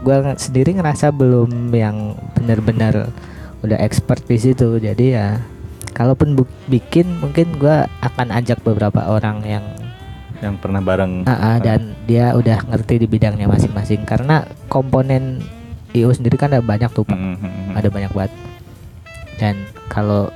gue 0.00 0.16
sendiri 0.36 0.74
ngerasa 0.74 1.10
belum 1.10 1.72
yang 1.72 2.12
benar-benar 2.34 3.08
udah 3.60 3.78
expert 3.78 4.20
di 4.22 4.36
situ 4.36 4.76
jadi 4.76 5.06
ya 5.08 5.28
kalaupun 5.90 6.34
bu- 6.34 6.50
bikin 6.66 7.08
mungkin 7.18 7.56
gue 7.56 7.76
akan 8.00 8.28
ajak 8.32 8.60
beberapa 8.60 9.00
orang 9.06 9.40
yang 9.42 9.64
Yang 10.38 10.60
pernah 10.60 10.78
bareng. 10.78 11.24
ah, 11.24 11.32
ah, 11.32 11.56
dan 11.56 11.96
dia 12.04 12.34
udah 12.34 12.60
ngerti 12.66 13.00
di 13.00 13.06
bidangnya 13.06 13.46
masing-masing 13.46 14.04
karena 14.04 14.44
komponen 14.66 15.40
IO 15.90 16.10
sendiri 16.10 16.34
kan 16.34 16.50
ada 16.50 16.60
banyak 16.60 16.90
tuh 16.90 17.06
Pak. 17.06 17.14
Mm, 17.14 17.32
mm, 17.32 17.38
mm. 17.40 17.72
ada 17.72 17.88
banyak 17.88 18.12
banget 18.12 18.32
dan 19.34 19.54
kalau 19.86 20.28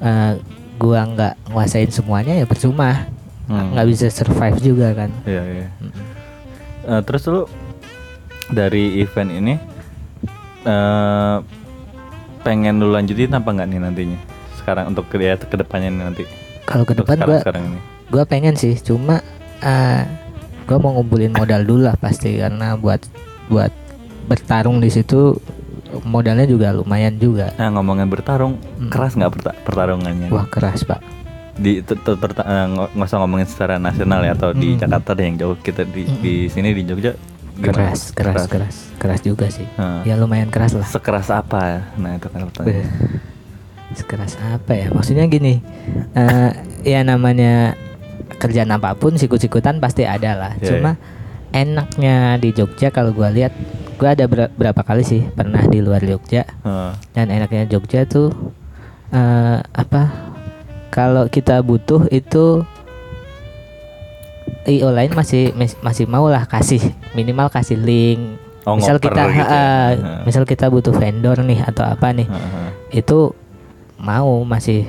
eh, 0.00 0.32
gua 0.74 1.04
nggak 1.04 1.34
nguasain 1.48 1.90
semuanya 1.90 2.34
ya 2.34 2.44
percuma 2.44 3.06
Hmm. 3.44 3.76
nggak 3.76 3.86
bisa 3.86 4.08
survive 4.08 4.56
juga 4.58 4.96
kan 4.96 5.12
Iya 5.22 5.42
iya. 5.44 5.66
Mm-mm. 5.76 6.13
Eh, 6.84 7.02
terus 7.02 7.24
lu 7.24 7.42
dari 8.46 9.00
event 9.00 9.30
ini 9.30 9.54
eh 10.64 11.36
pengen 12.40 12.76
lu 12.76 12.88
lanjutin 12.88 13.32
apa 13.32 13.48
nggak 13.50 13.66
nih 13.66 13.80
nantinya? 13.80 14.18
Sekarang 14.54 14.92
untuk 14.92 15.08
ke 15.08 15.16
ya, 15.18 15.36
ke 15.36 15.54
depannya 15.54 15.88
nih 15.90 16.02
nanti. 16.02 16.24
kalau 16.64 16.80
ke 16.82 16.92
depan 16.94 17.20
gua 17.20 17.36
sekarang 17.38 17.64
ini. 17.66 17.78
gua 18.08 18.24
pengen 18.24 18.54
sih 18.54 18.72
cuma 18.74 19.20
eh 19.60 20.00
gua 20.64 20.76
mau 20.78 20.92
ngumpulin 20.94 21.28
modal 21.30 21.60
dulu 21.60 21.84
lah 21.84 21.92
pasti 21.94 22.36
karena 22.36 22.72
buat 22.74 23.04
buat 23.48 23.68
bertarung 24.24 24.80
di 24.80 24.88
situ 24.88 25.36
modalnya 26.02 26.44
juga 26.44 26.72
lumayan 26.72 27.16
juga 27.16 27.52
Nah 27.54 27.68
ngomongin 27.70 28.08
bertarung, 28.08 28.56
Hmm. 28.74 28.88
keras 28.88 29.12
nggak 29.12 29.30
perta- 29.30 29.56
pertarungannya? 29.60 30.28
wah 30.28 30.48
keras 30.48 30.82
pak 30.82 31.04
di 31.54 31.78
eh, 31.78 32.66
nggak 32.66 32.98
usah 32.98 33.18
ngomongin 33.22 33.46
secara 33.46 33.78
nasional 33.78 34.26
ya 34.26 34.34
atau 34.34 34.50
di. 34.50 34.74
Jakarta 34.74 35.14
deh 35.14 35.24
yang 35.30 35.36
jauh 35.38 35.56
kita 35.58 35.86
di 35.86 36.02
di 36.18 36.34
sini 36.50 36.74
di 36.74 36.82
Jogja 36.82 37.14
gimana? 37.54 37.94
keras 37.94 38.10
keras 38.10 38.44
keras 38.50 38.76
keras 38.98 39.20
juga 39.22 39.46
sih 39.46 39.62
Heeh. 39.78 40.10
ya 40.10 40.18
lumayan 40.18 40.50
keras 40.50 40.74
lah 40.74 40.82
sekeras 40.90 41.30
apa 41.30 41.86
nah 41.94 42.18
itu 42.18 42.26
kan 42.26 42.50
pertanyaan 42.50 42.90
Sekeras 43.94 44.34
apa 44.42 44.74
ya? 44.74 44.90
Maksudnya 44.90 45.30
gini, 45.30 45.62
eh 46.18 46.50
ya 46.82 47.06
namanya 47.06 47.78
kerjaan 48.42 48.74
apa 48.74 48.98
pun 48.98 49.14
sikut-sikutan 49.14 49.78
pasti 49.78 50.02
ada 50.02 50.34
lah. 50.34 50.52
Iya, 50.58 50.66
Cuma 50.66 50.98
enaknya 51.54 52.34
di 52.42 52.50
Jogja 52.50 52.90
kalau 52.90 53.14
gua 53.14 53.30
lihat, 53.30 53.54
gua 53.94 54.18
ada 54.18 54.26
ber- 54.26 54.50
berapa 54.58 54.82
kali 54.82 55.06
sih 55.06 55.22
pernah 55.38 55.62
di 55.70 55.78
luar 55.78 56.02
Jogja 56.02 56.42
Heeh. 56.42 56.90
dan 57.14 57.30
enaknya 57.30 57.70
Jogja 57.70 58.02
tuh 58.02 58.34
eh 59.14 59.62
apa? 59.62 60.23
Kalau 60.94 61.26
kita 61.26 61.58
butuh 61.58 62.06
itu 62.14 62.62
IO 64.64 64.88
lain 64.94 65.10
masih 65.12 65.50
masih 65.58 66.06
mau 66.06 66.30
lah 66.30 66.46
kasih 66.46 66.80
minimal 67.12 67.50
kasih 67.50 67.76
link. 67.76 68.38
Oh, 68.64 68.80
misal 68.80 68.96
kita 68.96 69.28
gitu 69.28 69.44
ya. 69.44 70.24
misal 70.24 70.48
kita 70.48 70.72
butuh 70.72 70.96
vendor 70.96 71.36
nih 71.44 71.60
atau 71.68 71.84
apa 71.84 72.16
nih 72.16 72.24
Heeh. 72.24 72.68
itu 73.04 73.36
mau 74.00 74.40
masih 74.40 74.88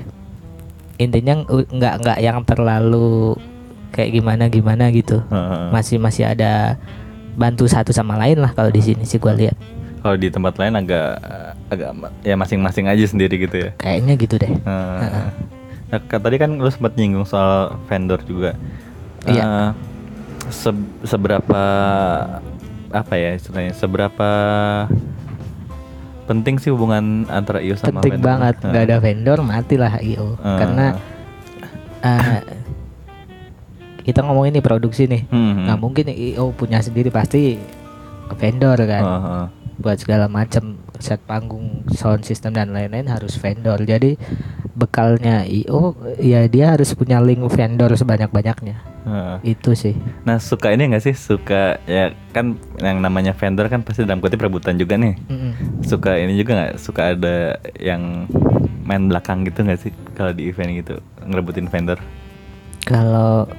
intinya 0.95 1.43
nggak 1.43 1.93
nggak 1.99 2.17
yang 2.23 2.39
terlalu 2.47 3.35
kayak 3.91 4.15
gimana 4.15 4.47
gimana 4.47 4.87
gitu 4.95 5.19
Heeh. 5.27 5.75
masih 5.75 5.99
masih 5.99 6.23
ada 6.23 6.79
bantu 7.35 7.67
satu 7.67 7.91
sama 7.91 8.15
lain 8.15 8.39
lah 8.39 8.55
kalau 8.55 8.71
di 8.71 8.79
sini 8.79 9.03
sih 9.03 9.19
gua 9.19 9.35
lihat 9.35 9.59
kalau 9.99 10.15
di 10.15 10.31
tempat 10.31 10.55
lain 10.55 10.79
agak 10.79 11.19
agak 11.67 11.91
ya 12.23 12.39
masing-masing 12.39 12.87
aja 12.87 13.03
sendiri 13.11 13.35
gitu 13.43 13.59
ya 13.59 13.69
kayaknya 13.75 14.15
gitu 14.15 14.39
deh 14.39 14.55
Heeh. 14.55 15.27
Nah, 15.85 15.99
tadi 16.01 16.35
kan 16.35 16.49
lu 16.51 16.67
sempat 16.67 16.93
nyinggung 16.93 17.23
soal 17.23 17.77
vendor 17.85 18.19
juga. 18.21 18.57
Iya. 19.23 19.43
Eh, 19.43 19.69
se- 20.49 20.73
seberapa 21.03 21.61
apa 22.89 23.13
ya 23.13 23.33
istilahnya? 23.33 23.73
Seberapa 23.73 24.29
penting 26.25 26.57
sih 26.57 26.73
hubungan 26.73 27.29
antara 27.29 27.61
IO 27.61 27.77
sama 27.77 28.01
penting 28.01 28.17
vendor? 28.17 28.25
banget 28.25 28.55
Heeh. 28.57 28.69
nggak 28.73 28.83
ada 28.83 28.97
vendor 28.97 29.37
matilah 29.45 29.93
IO 30.01 30.33
Heeh. 30.35 30.57
karena 30.57 30.85
eh, 32.01 32.41
kita 34.01 34.21
ngomongin 34.21 34.57
nih 34.57 34.65
produksi 34.65 35.05
nih 35.05 35.29
Hmm, 35.29 35.69
nggak 35.69 35.77
mungkin 35.77 36.05
IO 36.09 36.49
punya 36.51 36.81
sendiri 36.81 37.09
pasti 37.09 37.61
ke 38.25 38.35
vendor 38.35 38.73
kan 38.79 39.03
Heeh. 39.05 39.45
buat 39.77 40.01
segala 40.01 40.25
macam 40.25 40.81
set 40.97 41.21
panggung 41.21 41.85
sound 41.93 42.25
system 42.25 42.57
dan 42.57 42.73
lain-lain 42.73 43.05
harus 43.05 43.37
vendor 43.37 43.77
jadi 43.85 44.17
bekalnya 44.75 45.41
IO 45.43 45.91
ya 46.17 46.43
dia 46.45 46.65
harus 46.69 46.91
punya 46.91 47.17
link 47.17 47.39
vendor 47.45 47.89
sebanyak-banyaknya 47.89 48.75
Heeh. 49.01 49.37
itu 49.49 49.71
sih 49.71 49.95
Nah 50.21 50.35
suka 50.37 50.69
ini 50.69 50.87
nggak 50.87 51.01
sih 51.01 51.13
suka 51.13 51.79
ya 51.83 52.05
kan 52.29 52.53
yang 52.77 52.99
namanya 52.99 53.31
vendor 53.31 53.65
kan 53.65 53.79
pasti 53.79 54.03
dalam 54.03 54.19
kutip 54.19 54.37
rebutan 54.37 54.75
juga 54.75 54.95
nih. 54.95 55.15
Mm-mm. 55.23 55.51
Suka 55.81 56.15
ini 56.15 56.35
juga 56.35 56.51
nggak 56.55 56.73
suka 56.75 57.01
ada 57.09 57.37
yang 57.77 58.27
main 58.81 59.07
belakang 59.07 59.41
gitu 59.43 59.61
nggak 59.61 59.79
sih 59.79 59.89
kalau 60.11 60.29
di 60.29 60.45
event 60.45 60.75
gitu 60.75 60.95
ngerebutin 61.21 61.65
vendor? 61.65 61.97
kalau 62.83 63.49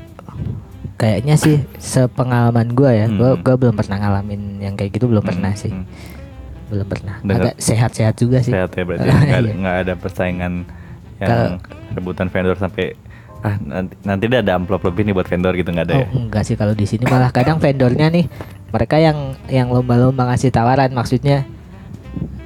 kayaknya 0.96 1.34
sih 1.34 1.58
sepengalaman 1.76 2.70
gua 2.70 2.94
ya 2.94 3.06
gua 3.08 3.34
Hmm. 3.34 3.42
gua 3.42 3.54
belum 3.56 3.74
pernah 3.74 3.96
ngalamin 3.98 4.42
yang 4.60 4.74
kayak 4.74 4.92
gitu 4.92 5.06
belum 5.06 5.20
pernah 5.20 5.50
Hmm, 5.50 5.58
sih 5.58 5.72
hmm. 5.72 5.84
belum 6.66 6.86
pernah 6.86 7.16
Dengar- 7.20 7.42
agak 7.44 7.54
sehat-sehat 7.58 8.14
juga 8.16 8.38
sih 8.40 8.50
Sehat 8.50 8.70
ya 8.70 8.82
berarti 8.82 9.02
nggak 9.10 9.26
ada, 9.34 9.38
Iya. 9.42 9.54
nggak 9.56 9.76
ada 9.82 9.92
persaingan 9.94 10.52
yang 11.18 11.28
Kalau- 11.28 11.58
rebutan 11.92 12.28
vendor 12.28 12.56
sampai 12.56 12.92
ah 13.38 13.56
nanti 13.58 13.94
nanti 14.02 14.24
dia 14.26 14.40
ada 14.40 14.52
amplop 14.54 14.82
lebih 14.82 15.02
nih 15.02 15.14
buat 15.14 15.24
vendor 15.24 15.54
gitu 15.54 15.68
nggak 15.68 15.86
ada 15.86 15.94
Oh 15.94 16.02
ya? 16.02 16.08
enggak 16.10 16.42
sih 16.42 16.54
kalau 16.54 16.72
di 16.72 16.82
sini 16.82 17.04
malah 17.04 17.30
kadang 17.30 17.56
vendornya 17.56 18.08
nih 18.08 18.26
mereka 18.68 18.96
yang 18.96 19.16
yang 19.46 19.68
lomba-lomba 19.68 20.26
ngasih 20.26 20.50
tawaran 20.50 20.90
maksudnya 20.90 21.46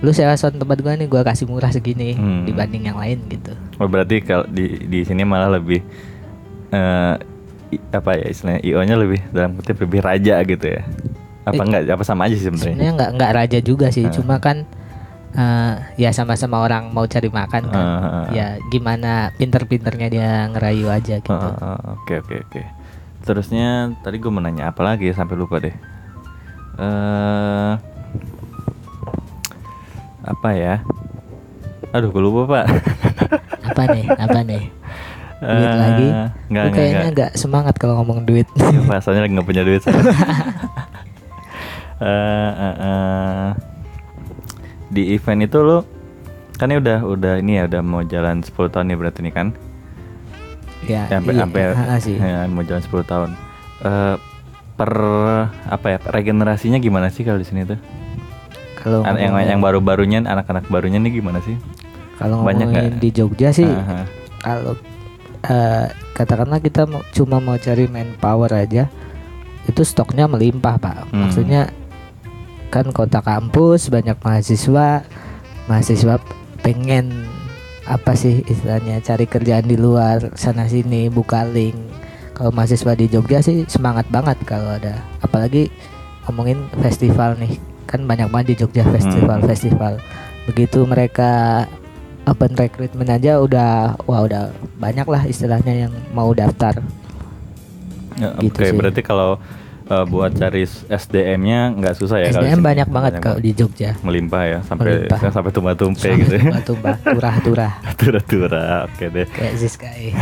lu 0.01 0.11
sewa 0.11 0.35
sound 0.35 0.57
tempat 0.57 0.79
gua 0.79 0.95
nih 0.95 1.07
gua 1.07 1.23
kasih 1.23 1.45
murah 1.45 1.69
segini 1.69 2.13
Hmm. 2.13 2.43
dibanding 2.43 2.85
yang 2.85 2.97
lain 2.97 3.21
gitu. 3.27 3.53
Oh 3.77 3.85
berarti 3.85 4.21
kalau 4.21 4.45
di 4.47 4.67
di 4.83 5.01
sini 5.01 5.23
malah 5.23 5.53
lebih 5.53 5.81
eh 6.71 7.15
i- 7.71 7.85
apa 7.91 8.11
ya 8.15 8.27
istilahnya 8.27 8.61
IO-nya 8.63 8.97
lebih 8.97 9.21
dalam 9.31 9.55
kutip 9.55 9.77
lebih 9.79 10.01
raja 10.01 10.41
gitu 10.43 10.67
ya? 10.67 10.83
Apa 11.43 11.55
Eh, 11.55 11.65
enggak? 11.65 11.83
Apa 11.91 12.03
sama 12.03 12.27
aja 12.27 12.35
sih 12.35 12.45
sebenarnya? 12.45 12.73
Sebenarnya 12.73 12.93
nggak 12.95 13.11
nggak 13.15 13.33
raja 13.35 13.59
juga 13.61 13.87
sih, 13.89 14.05
Hmm. 14.05 14.15
cuma 14.15 14.37
kan 14.39 14.65
eh, 15.41 15.73
ya 15.97 16.11
sama-sama 16.13 16.61
orang 16.61 16.93
mau 16.93 17.09
cari 17.09 17.27
makan 17.27 17.63
kan. 17.67 17.87
Ah. 18.05 18.29
Ya 18.31 18.61
gimana 18.69 19.33
pinter-pinternya 19.35 20.09
dia 20.09 20.31
ngerayu 20.47 20.93
aja 20.93 21.17
gitu. 21.17 21.33
Oke 21.97 22.21
oke 22.21 22.37
oke. 22.45 22.63
Terusnya 23.21 23.97
tadi 24.01 24.17
gue 24.17 24.29
mau 24.29 24.41
nanya 24.41 24.69
apa 24.69 24.85
lagi 24.85 25.09
ya 25.09 25.15
sampai 25.15 25.37
lupa 25.37 25.57
deh. 25.59 25.73
Eh 26.77 27.73
apa 30.21 30.49
ya? 30.53 30.85
Aduh 31.91 32.13
gue 32.13 32.23
lupa 32.23 32.43
pak. 32.47 32.67
Apa 33.71 33.83
nih? 33.95 34.05
Apa 34.11 34.41
nih? 34.43 34.63
Duit 35.41 35.71
Eh, 35.71 35.79
lagi? 35.79 36.07
Enggak 36.11 36.29
Lu 36.29 36.51
enggak 36.51 36.75
kayaknya 36.75 37.09
nggak 37.15 37.33
semangat 37.39 37.75
kalau 37.79 38.03
ngomong 38.03 38.27
duit. 38.27 38.45
Iya, 38.59 38.83
Pak, 38.83 38.99
soalnya 39.01 39.23
lagi 39.25 39.33
nggak 39.39 39.49
punya 39.49 39.63
duit. 39.63 39.83
Eh, 42.01 42.53
eh, 42.57 42.77
eh. 42.81 43.49
Di 44.91 45.15
event 45.15 45.41
itu 45.41 45.59
lo 45.59 45.87
kan 46.55 46.69
ini 46.69 46.77
udah 46.77 46.99
udah 47.03 47.35
ini 47.39 47.57
ya 47.57 47.65
udah 47.65 47.81
mau 47.81 48.03
jalan 48.03 48.43
10 48.43 48.53
tahun 48.69 48.93
ya 48.93 48.97
berarti 48.99 49.21
nih 49.23 49.33
kan? 49.33 49.49
ya, 50.83 51.09
sampai 51.09 51.33
iya, 51.33 51.41
sampai 51.41 51.63
sih. 52.01 52.17
ya, 52.17 52.45
mau 52.47 52.61
jalan 52.61 52.83
10 52.83 53.05
tahun. 53.05 53.31
Eh 53.81 54.17
per 54.75 54.93
apa 55.69 55.87
ya 55.87 55.99
regenerasinya 56.03 56.77
gimana 56.77 57.09
sih 57.09 57.23
kalau 57.23 57.37
di 57.37 57.45
sini 57.45 57.65
tuh? 57.65 57.77
Kalau 58.77 59.05
An- 59.05 59.17
yang 59.17 59.37
yang 59.39 59.61
baru-barunya 59.61 60.25
anak-anak 60.25 60.69
barunya 60.69 60.97
nih 60.99 61.21
gimana 61.21 61.41
sih? 61.41 61.57
kalau 62.17 62.45
banyak 62.45 62.69
nggak? 62.69 63.01
di 63.01 63.09
Jogja 63.11 63.49
sih 63.49 63.65
kalau 64.45 64.77
eh, 65.41 65.87
katakanlah 66.13 66.61
kita 66.61 66.85
cuma 67.13 67.41
mau 67.41 67.57
cari 67.57 67.89
manpower 67.89 68.53
aja 68.53 68.93
itu 69.65 69.81
stoknya 69.81 70.29
melimpah 70.29 70.77
pak 70.77 71.09
Hmm. 71.09 71.25
maksudnya 71.25 71.73
kan 72.71 72.87
kota 72.95 73.19
kampus 73.21 73.91
banyak 73.91 74.17
mahasiswa. 74.23 75.03
Mahasiswa 75.67 76.17
pengen 76.63 77.27
apa 77.91 78.15
sih 78.15 78.47
istilahnya 78.47 79.03
cari 79.03 79.27
kerjaan 79.27 79.67
di 79.67 79.75
luar 79.75 80.31
sana 80.39 80.71
sini 80.71 81.11
buka 81.11 81.43
link. 81.51 81.77
Kalau 82.33 82.55
mahasiswa 82.55 82.97
di 82.97 83.11
Jogja 83.11 83.43
sih 83.45 83.67
semangat 83.67 84.07
banget 84.09 84.39
kalau 84.47 84.79
ada. 84.79 85.03
Apalagi 85.21 85.69
ngomongin 86.25 86.63
festival 86.81 87.37
nih. 87.37 87.59
Kan 87.91 88.07
banyak 88.07 88.31
banget 88.31 88.55
di 88.55 88.57
Jogja 88.65 88.87
festival 88.87 89.43
festival. 89.45 89.99
Begitu 90.47 90.87
mereka 90.87 91.67
open 92.31 92.55
recruitment 92.55 93.11
aja 93.11 93.43
udah 93.43 93.99
wah 94.07 94.23
udah 94.23 94.55
banyak 94.79 95.07
lah 95.11 95.23
istilahnya 95.27 95.87
yang 95.87 95.93
mau 96.15 96.31
daftar. 96.31 96.79
Ya, 98.21 98.37
Gitu 98.39 98.57
Oke, 98.57 98.69
sih. 98.71 98.77
berarti 98.77 99.03
kalau 99.03 99.41
eh, 99.91 100.05
buat 100.07 100.31
cari 100.33 100.63
SDM-nya 100.87 101.75
nggak 101.75 101.95
susah 101.95 102.17
ya 102.19 102.31
SDM 102.31 102.63
banyak 102.63 102.89
banget 102.89 103.13
kalau 103.19 103.37
di 103.37 103.51
Jogja 103.51 103.99
melimpah 104.01 104.43
ya 104.47 104.59
sampai 104.63 105.05
Melimpah. 105.05 105.19
sampai 105.35 105.51
tumpah-tumpe 105.51 106.01
Sampai 106.01 106.21
gitu. 106.21 106.35
ya. 106.35 106.43
tumbah-tumbah 106.43 106.95
turah-turah 107.05 107.73
Tura-tura. 108.01 108.65
Oke 108.87 109.11
deh. 109.11 109.27
kayak 109.29 109.55
Ziskai 109.55 110.15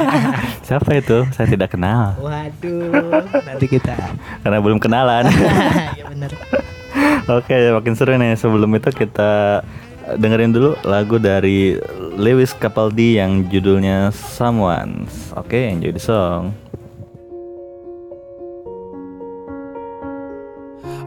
Siapa 0.66 0.90
itu? 0.94 1.26
Saya 1.30 1.46
tidak 1.46 1.74
kenal 1.74 2.16
waduh 2.18 3.20
nanti 3.44 3.66
kita 3.66 3.94
karena 4.40 4.58
belum 4.58 4.78
kenalan. 4.78 5.26
ya 5.92 6.06
bener 6.06 6.32
Oke, 7.28 7.52
makin 7.52 7.92
seru 7.92 8.16
nih. 8.16 8.32
Sebelum 8.34 8.72
itu 8.72 8.88
kita 8.88 9.60
dengerin 10.16 10.48
dulu 10.48 10.72
lagu 10.82 11.20
dari 11.20 11.76
Lewis 12.16 12.56
Capaldi 12.56 13.20
yang 13.20 13.44
judulnya 13.46 14.08
Someone. 14.10 15.04
Oke, 15.36 15.68
enjoy 15.68 15.92
the 15.92 16.00
song. 16.00 16.56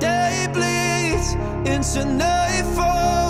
day 0.00 0.46
bleeds 0.52 1.34
into 1.68 2.04
nightfall, 2.06 3.29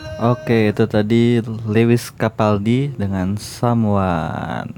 Oke, 0.21 0.69
itu 0.69 0.83
tadi 0.85 1.41
Lewis 1.65 2.13
Capaldi 2.13 2.93
dengan 2.93 3.33
Someone. 3.35 4.69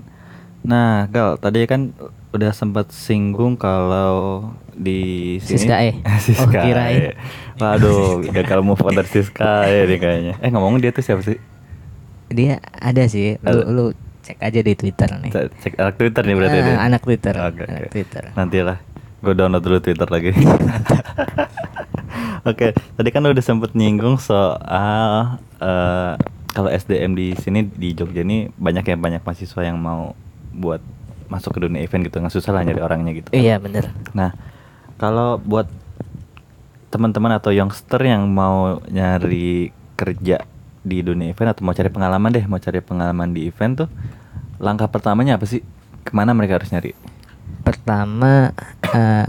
Nah, 0.64 1.04
Gal, 1.08 1.36
tadi 1.36 1.68
kan 1.68 1.92
udah 2.32 2.52
sempat 2.52 2.90
singgung 2.90 3.54
kalau 3.54 4.48
di 4.74 5.36
sini 5.44 5.60
Siska 5.60 5.76
E. 5.78 5.92
Oh, 6.02 6.18
Siska 6.18 6.60
kirain. 6.64 6.96
E. 6.96 7.20
Waduh, 7.60 8.24
gagal 8.26 8.64
move 8.64 8.80
on 8.82 8.96
dari 8.96 9.10
Siska 9.10 9.68
E 9.68 9.84
nih 9.84 10.00
kayaknya. 10.00 10.34
Eh, 10.40 10.48
ngomong 10.48 10.80
dia 10.80 10.90
tuh 10.90 11.04
siapa 11.04 11.22
sih? 11.22 11.36
dia 12.26 12.58
ada 12.74 13.06
sih 13.06 13.38
lu, 13.46 13.62
lu 13.68 13.86
cek 14.26 14.42
aja 14.42 14.58
di 14.58 14.74
Twitter 14.74 15.06
nih 15.22 15.30
Cek, 15.30 15.46
cek 15.54 15.74
anak 15.78 15.96
Twitter 16.02 16.24
nih 16.26 16.34
berarti 16.34 16.58
Ah, 16.58 16.66
dia. 16.66 16.76
anak 16.82 17.02
Twitter, 17.04 17.34
Oke, 17.38 17.62
anak 17.62 17.78
oke. 17.78 17.90
Twitter. 17.92 18.24
Nantilah. 18.34 18.78
Gue 19.22 19.34
download 19.38 19.62
dulu 19.62 19.78
Twitter 19.78 20.08
lagi. 20.10 20.32
Oke, 22.44 22.76
tadi 22.76 23.10
kan 23.10 23.24
udah 23.24 23.44
sempet 23.44 23.72
nyinggung 23.78 24.20
soal 24.20 25.38
eh, 25.62 26.14
kalau 26.54 26.70
SDM 26.70 27.18
di 27.18 27.34
sini 27.40 27.66
di 27.66 27.96
Jogja 27.98 28.22
ini 28.22 28.52
banyak 28.54 28.84
ya 28.86 28.96
banyak 29.00 29.22
mahasiswa 29.24 29.62
yang 29.64 29.80
mau 29.80 30.14
buat 30.54 30.84
masuk 31.32 31.58
ke 31.58 31.60
dunia 31.66 31.82
event 31.82 32.06
gitu 32.06 32.22
nggak 32.22 32.36
susah 32.36 32.54
lah 32.54 32.62
nyari 32.62 32.82
orangnya 32.84 33.12
gitu. 33.18 33.30
iya 33.34 33.58
bener 33.58 33.90
Nah, 34.14 34.38
kalau 35.02 35.42
buat 35.42 35.66
teman-teman 36.94 37.42
atau 37.42 37.50
youngster 37.50 37.98
yang 38.06 38.30
mau 38.30 38.78
nyari 38.86 39.74
kerja 39.98 40.46
di 40.86 41.02
dunia 41.02 41.34
event 41.34 41.58
atau 41.58 41.66
mau 41.66 41.74
cari 41.74 41.90
pengalaman 41.90 42.30
deh, 42.30 42.46
mau 42.46 42.62
cari 42.62 42.86
pengalaman 42.86 43.34
di 43.34 43.50
event 43.50 43.88
tuh, 43.88 43.90
langkah 44.62 44.86
pertamanya 44.86 45.42
apa 45.42 45.50
sih? 45.50 45.66
Ke 46.06 46.14
mana 46.14 46.38
mereka 46.38 46.62
harus 46.62 46.70
nyari? 46.70 46.94
pertama 47.64 48.52
eh, 48.92 49.28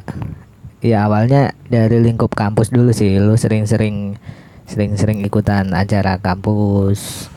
ya 0.85 1.09
awalnya 1.09 1.41
dari 1.66 1.97
lingkup 1.99 2.37
kampus 2.37 2.68
dulu 2.68 2.93
sih 2.93 3.16
lu 3.16 3.35
sering-sering 3.35 4.20
sering-sering 4.64 5.24
ikutan 5.24 5.72
acara 5.72 6.20
kampus 6.20 7.28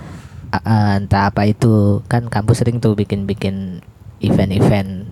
eh, 0.52 0.94
entah 1.00 1.32
apa 1.32 1.48
itu 1.48 2.04
kan 2.06 2.28
kampus 2.28 2.60
sering 2.60 2.78
tuh 2.78 2.92
bikin-bikin 2.94 3.80
event-event 4.20 5.08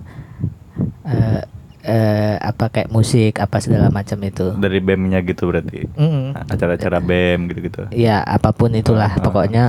eh 1.05 1.41
eh, 1.81 2.35
apa 2.35 2.67
kayak 2.67 2.89
musik 2.89 3.37
apa 3.37 3.61
segala 3.61 3.87
macam 3.87 4.17
itu 4.19 4.51
Dari 4.57 4.81
BEM-nya 4.81 5.21
gitu 5.21 5.45
berarti. 5.45 5.85
Mm. 5.93 6.33
Acara-acara 6.49 6.97
BEM 6.99 7.39
gitu-gitu. 7.47 7.85
ya 7.93 8.19
apa 8.19 8.51
pun 8.51 8.73
itulah 8.73 9.07
Ah, 9.07 9.15
ah. 9.15 9.23
pokoknya 9.23 9.63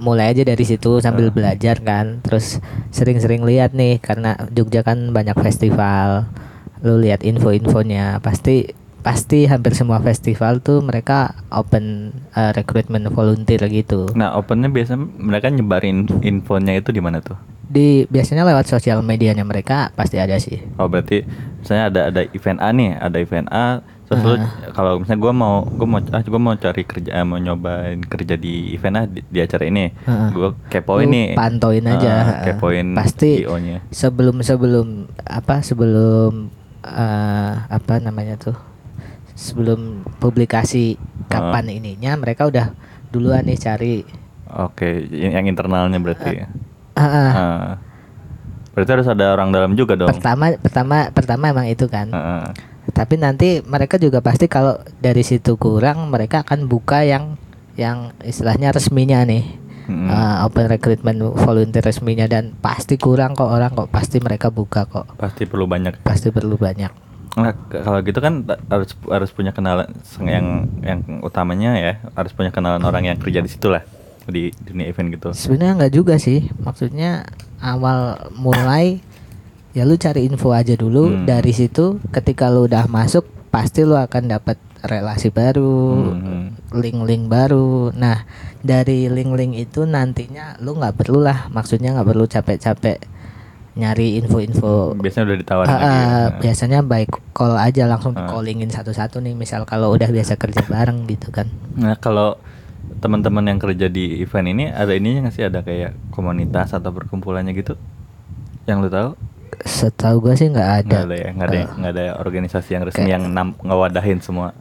mulai 0.00 0.32
aja 0.32 0.42
dari 0.42 0.64
situ 0.64 0.98
sambil 0.98 1.28
Ah. 1.28 1.34
belajar 1.34 1.78
kan 1.78 2.18
terus 2.20 2.58
sering-sering 2.90 3.44
lihat 3.44 3.70
nih 3.70 4.00
karena 4.00 4.34
Jogja 4.50 4.82
kan 4.82 5.12
banyak 5.12 5.36
festival 5.36 6.26
lu 6.82 6.98
lihat 6.98 7.22
info-infonya 7.22 8.18
pasti 8.18 8.74
pasti 9.02 9.50
hampir 9.50 9.74
semua 9.74 9.98
festival 9.98 10.62
tuh 10.62 10.78
mereka 10.78 11.34
open 11.50 12.14
uh, 12.38 12.54
recruitment 12.54 13.02
volunteer 13.10 13.58
gitu. 13.66 14.06
Nah, 14.14 14.38
opennya 14.38 14.70
biasanya 14.70 15.02
mereka 15.18 15.50
nyebarin 15.50 16.06
infonya 16.22 16.78
itu 16.78 16.94
di 16.94 17.02
mana 17.02 17.18
tuh? 17.18 17.34
Di 17.66 18.06
biasanya 18.06 18.46
lewat 18.46 18.70
sosial 18.70 19.02
medianya 19.02 19.42
mereka 19.42 19.90
pasti 19.98 20.22
ada 20.22 20.38
sih. 20.38 20.62
Oh 20.78 20.86
berarti 20.86 21.26
misalnya 21.58 21.84
ada 21.90 22.00
ada 22.14 22.20
event 22.30 22.58
A 22.62 22.68
nih, 22.70 22.90
ada 22.94 23.18
event 23.18 23.48
A. 23.50 23.82
Terus 24.06 24.22
lu 24.22 24.34
kalau 24.70 25.00
misalnya 25.00 25.20
gue 25.24 25.32
mau 25.34 25.54
gue 25.66 25.88
mau 25.88 25.98
ah 26.12 26.22
gue 26.22 26.40
mau 26.42 26.54
cari 26.54 26.82
kerja 26.84 27.10
eh, 27.10 27.24
mau 27.26 27.40
nyobain 27.40 27.98
kerja 28.06 28.36
di 28.36 28.70
event 28.76 28.96
A 28.98 29.02
di, 29.08 29.24
di 29.24 29.38
acara 29.40 29.64
ini, 29.66 29.88
Heeh. 29.88 30.28
gue 30.30 30.48
kepoin 30.68 31.08
Lu 31.08 31.14
nih. 31.16 31.26
pantauin 31.34 31.86
aja. 31.90 32.10
Ah, 32.12 32.22
heeh. 32.28 32.44
kepoin 32.54 32.86
pasti 32.92 33.42
sebelum 33.90 34.44
sebelum 34.44 35.08
apa 35.24 35.64
sebelum 35.64 36.61
eh, 36.82 37.52
apa 37.66 37.94
namanya 38.02 38.36
tuh 38.36 38.56
sebelum 39.32 40.04
publikasi 40.20 41.00
kapan 41.26 41.72
ininya 41.72 42.14
mereka 42.20 42.46
udah 42.46 42.74
duluan 43.08 43.46
nih 43.48 43.58
cari 43.58 43.94
Oke, 44.52 45.08
yang 45.08 45.32
yang 45.32 45.46
internalnya 45.48 45.96
berarti. 45.96 46.44
Ah, 46.92 47.00
ah. 47.00 47.30
Ah. 47.32 47.72
berarti 48.76 48.90
harus 48.92 49.08
ada 49.08 49.32
orang 49.32 49.48
dalam 49.48 49.72
juga 49.72 49.96
dong. 49.96 50.12
pertama 50.12 50.52
pertama 50.60 50.96
pertama 51.12 51.44
emang 51.48 51.68
itu 51.68 51.88
kan 51.88 52.08
Heeh. 52.08 52.44
tapi 52.92 53.16
nanti 53.16 53.60
mereka 53.64 53.96
juga 53.96 54.20
pasti 54.20 54.48
kalau 54.48 54.76
dari 55.00 55.24
situ 55.24 55.56
kurang 55.56 56.08
mereka 56.12 56.44
akan 56.44 56.68
buka 56.68 57.04
yang 57.04 57.36
yang 57.76 58.12
istilahnya 58.20 58.72
resminya 58.72 59.24
nih 59.24 59.44
Mm-mm. 59.84 60.06
Eh, 60.06 60.36
open 60.42 60.66
recruitment 60.66 61.16
volunteer 61.36 61.80
resminya 61.80 62.24
dan 62.24 62.54
pasti 62.56 62.94
kurang 62.94 63.32
kok 63.32 63.46
orang 63.46 63.70
kok 63.70 63.88
pasti 63.88 64.18
mereka 64.18 64.48
buka 64.48 64.84
kok 64.84 65.14
Pasti 65.14 65.42
perlu 65.42 65.64
banyak. 65.64 66.00
pasti 66.00 66.28
perlu 66.28 66.54
banyak 66.54 66.92
Nah, 67.32 67.48
kalau 67.66 67.98
gitu 68.00 68.20
kan 68.20 68.44
harus 68.68 68.92
harus 69.02 69.30
punya 69.30 69.50
kenalan 69.50 69.88
yang 70.20 70.46
yang 70.80 71.00
utamanya 71.20 71.72
ya 71.74 71.92
harus 72.12 72.28
punya 72.30 72.48
kenalan 72.48 72.78
orang 72.80 73.04
yang 73.04 73.16
kerja 73.16 73.40
di 73.40 73.48
situ 73.48 73.66
lah 73.66 73.80
di 74.22 74.52
dunia 74.54 74.86
event 74.86 75.08
gitu. 75.10 75.28
sebenarnya 75.32 75.74
nggak 75.78 75.92
juga 75.92 76.14
sih 76.14 76.52
maksudnya 76.58 77.24
awal 77.58 78.20
mulai 78.32 79.00
ya 79.72 79.82
lu 79.82 79.96
cari 79.96 80.22
info 80.22 80.52
aja 80.52 80.74
dulu 80.74 81.08
Hmm. 81.08 81.24
dari 81.24 81.50
situ 81.50 81.96
ketika 82.12 82.46
lu 82.46 82.68
udah 82.68 82.84
masuk 82.84 83.24
pasti 83.48 83.80
lu 83.80 83.96
akan 83.96 84.28
dapat 84.30 84.60
relasi 84.82 85.28
baru 85.28 86.10
Hmm. 86.10 86.58
link-link 86.72 87.26
baru 87.26 87.90
nah 87.92 88.26
dari 88.60 89.06
link-link 89.06 89.54
itu 89.56 89.84
nantinya 89.84 90.58
lu 90.58 90.74
nggak 90.74 90.96
perlu 90.96 91.20
lah 91.20 91.46
maksudnya 91.48 91.92
nggak 91.92 92.08
perlu 92.08 92.24
capek-capek 92.24 92.98
nyari 93.72 94.18
info-info 94.18 94.92
Biasanya 94.94 95.24
udah 95.24 95.38
ditawarin 95.38 95.66
Ah, 95.66 95.72
lagi. 95.72 95.86
ya. 95.86 95.96
ah, 95.96 96.26
biasanya 96.36 96.80
baik 96.82 97.10
call 97.32 97.56
aja 97.56 97.86
langsung 97.86 98.12
Ah. 98.12 98.28
callingin 98.28 98.68
satu-satu 98.68 99.18
nih 99.18 99.32
misal 99.32 99.64
kalau 99.64 99.90
udah 99.90 100.08
biasa 100.08 100.36
kerja 100.36 100.60
bareng 100.62 101.06
gitu 101.06 101.30
kan 101.30 101.48
Nah, 101.72 101.96
kalau 101.96 102.36
teman-teman 102.98 103.46
yang 103.46 103.56
kerja 103.56 103.88
di 103.88 104.20
event 104.20 104.46
ini 104.46 104.64
ada 104.66 104.92
ininya 104.92 105.24
nggak 105.24 105.34
sih 105.34 105.42
ada 105.42 105.60
kayak 105.60 105.96
komunitas 106.10 106.70
atau 106.70 106.90
perkumpulannya 106.90 107.50
gitu? 107.52 107.74
Yang 108.62 108.78
lu 108.78 108.90
tahu? 108.90 109.10
setahu 109.62 110.16
gua 110.20 110.34
sih 110.34 110.48
nggak 110.48 110.70
ada 110.80 110.88
Nggak 110.90 111.04
ada 111.04 111.16
ya, 111.16 111.28
nggak 111.30 111.46
ada, 111.46 111.56
Eh, 111.56 111.66
nggak 111.72 111.92
ada 111.92 112.04
organisasi 112.18 112.68
yang 112.72 112.82
resmi 112.82 112.98
kayak- 113.00 113.14
yang 113.14 113.24
nam, 113.30 113.48
ngewadahin 113.58 114.18
semua. 114.18 114.52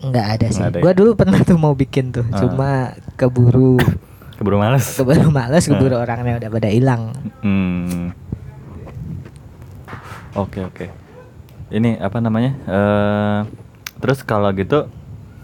Nggak 0.00 0.26
ada 0.32 0.46
sih 0.48 0.58
Nggak 0.58 0.70
ada 0.70 0.78
ya? 0.78 0.82
gua 0.82 0.92
dulu 0.94 1.10
pernah 1.14 1.38
tuh 1.40 1.56
mau 1.56 1.72
bikin 1.72 2.10
tuh 2.10 2.26
Ah. 2.26 2.38
cuma 2.38 2.70
keburu 3.14 3.74
Keburu 4.34 4.56
males. 4.56 4.94
keburu 4.94 5.28
males 5.28 5.64
keburu 5.64 5.94
Ah. 5.94 6.02
orangnya 6.02 6.38
udah 6.38 6.50
pada 6.50 6.68
hilang 6.68 7.10
Hmm. 7.38 8.14
Oke 10.34 10.62
oke. 10.62 10.86
Ini 11.68 11.98
apa 11.98 12.18
namanya? 12.18 12.52
eh 12.64 13.40
terus 13.98 14.22
kalau 14.22 14.48
gitu 14.52 14.86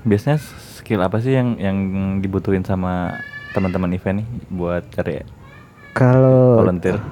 biasanya 0.03 0.39
skill 0.73 1.01
apa 1.01 1.19
sih 1.19 1.33
yang 1.33 1.59
yang 1.59 1.77
dibutuhin 2.21 2.63
sama 2.63 3.19
teman-teman 3.51 3.91
event 3.91 4.23
nih 4.23 4.29
buat 4.49 4.87
cari 4.89 5.27
kalau 5.91 6.61
volunteer? 6.61 7.03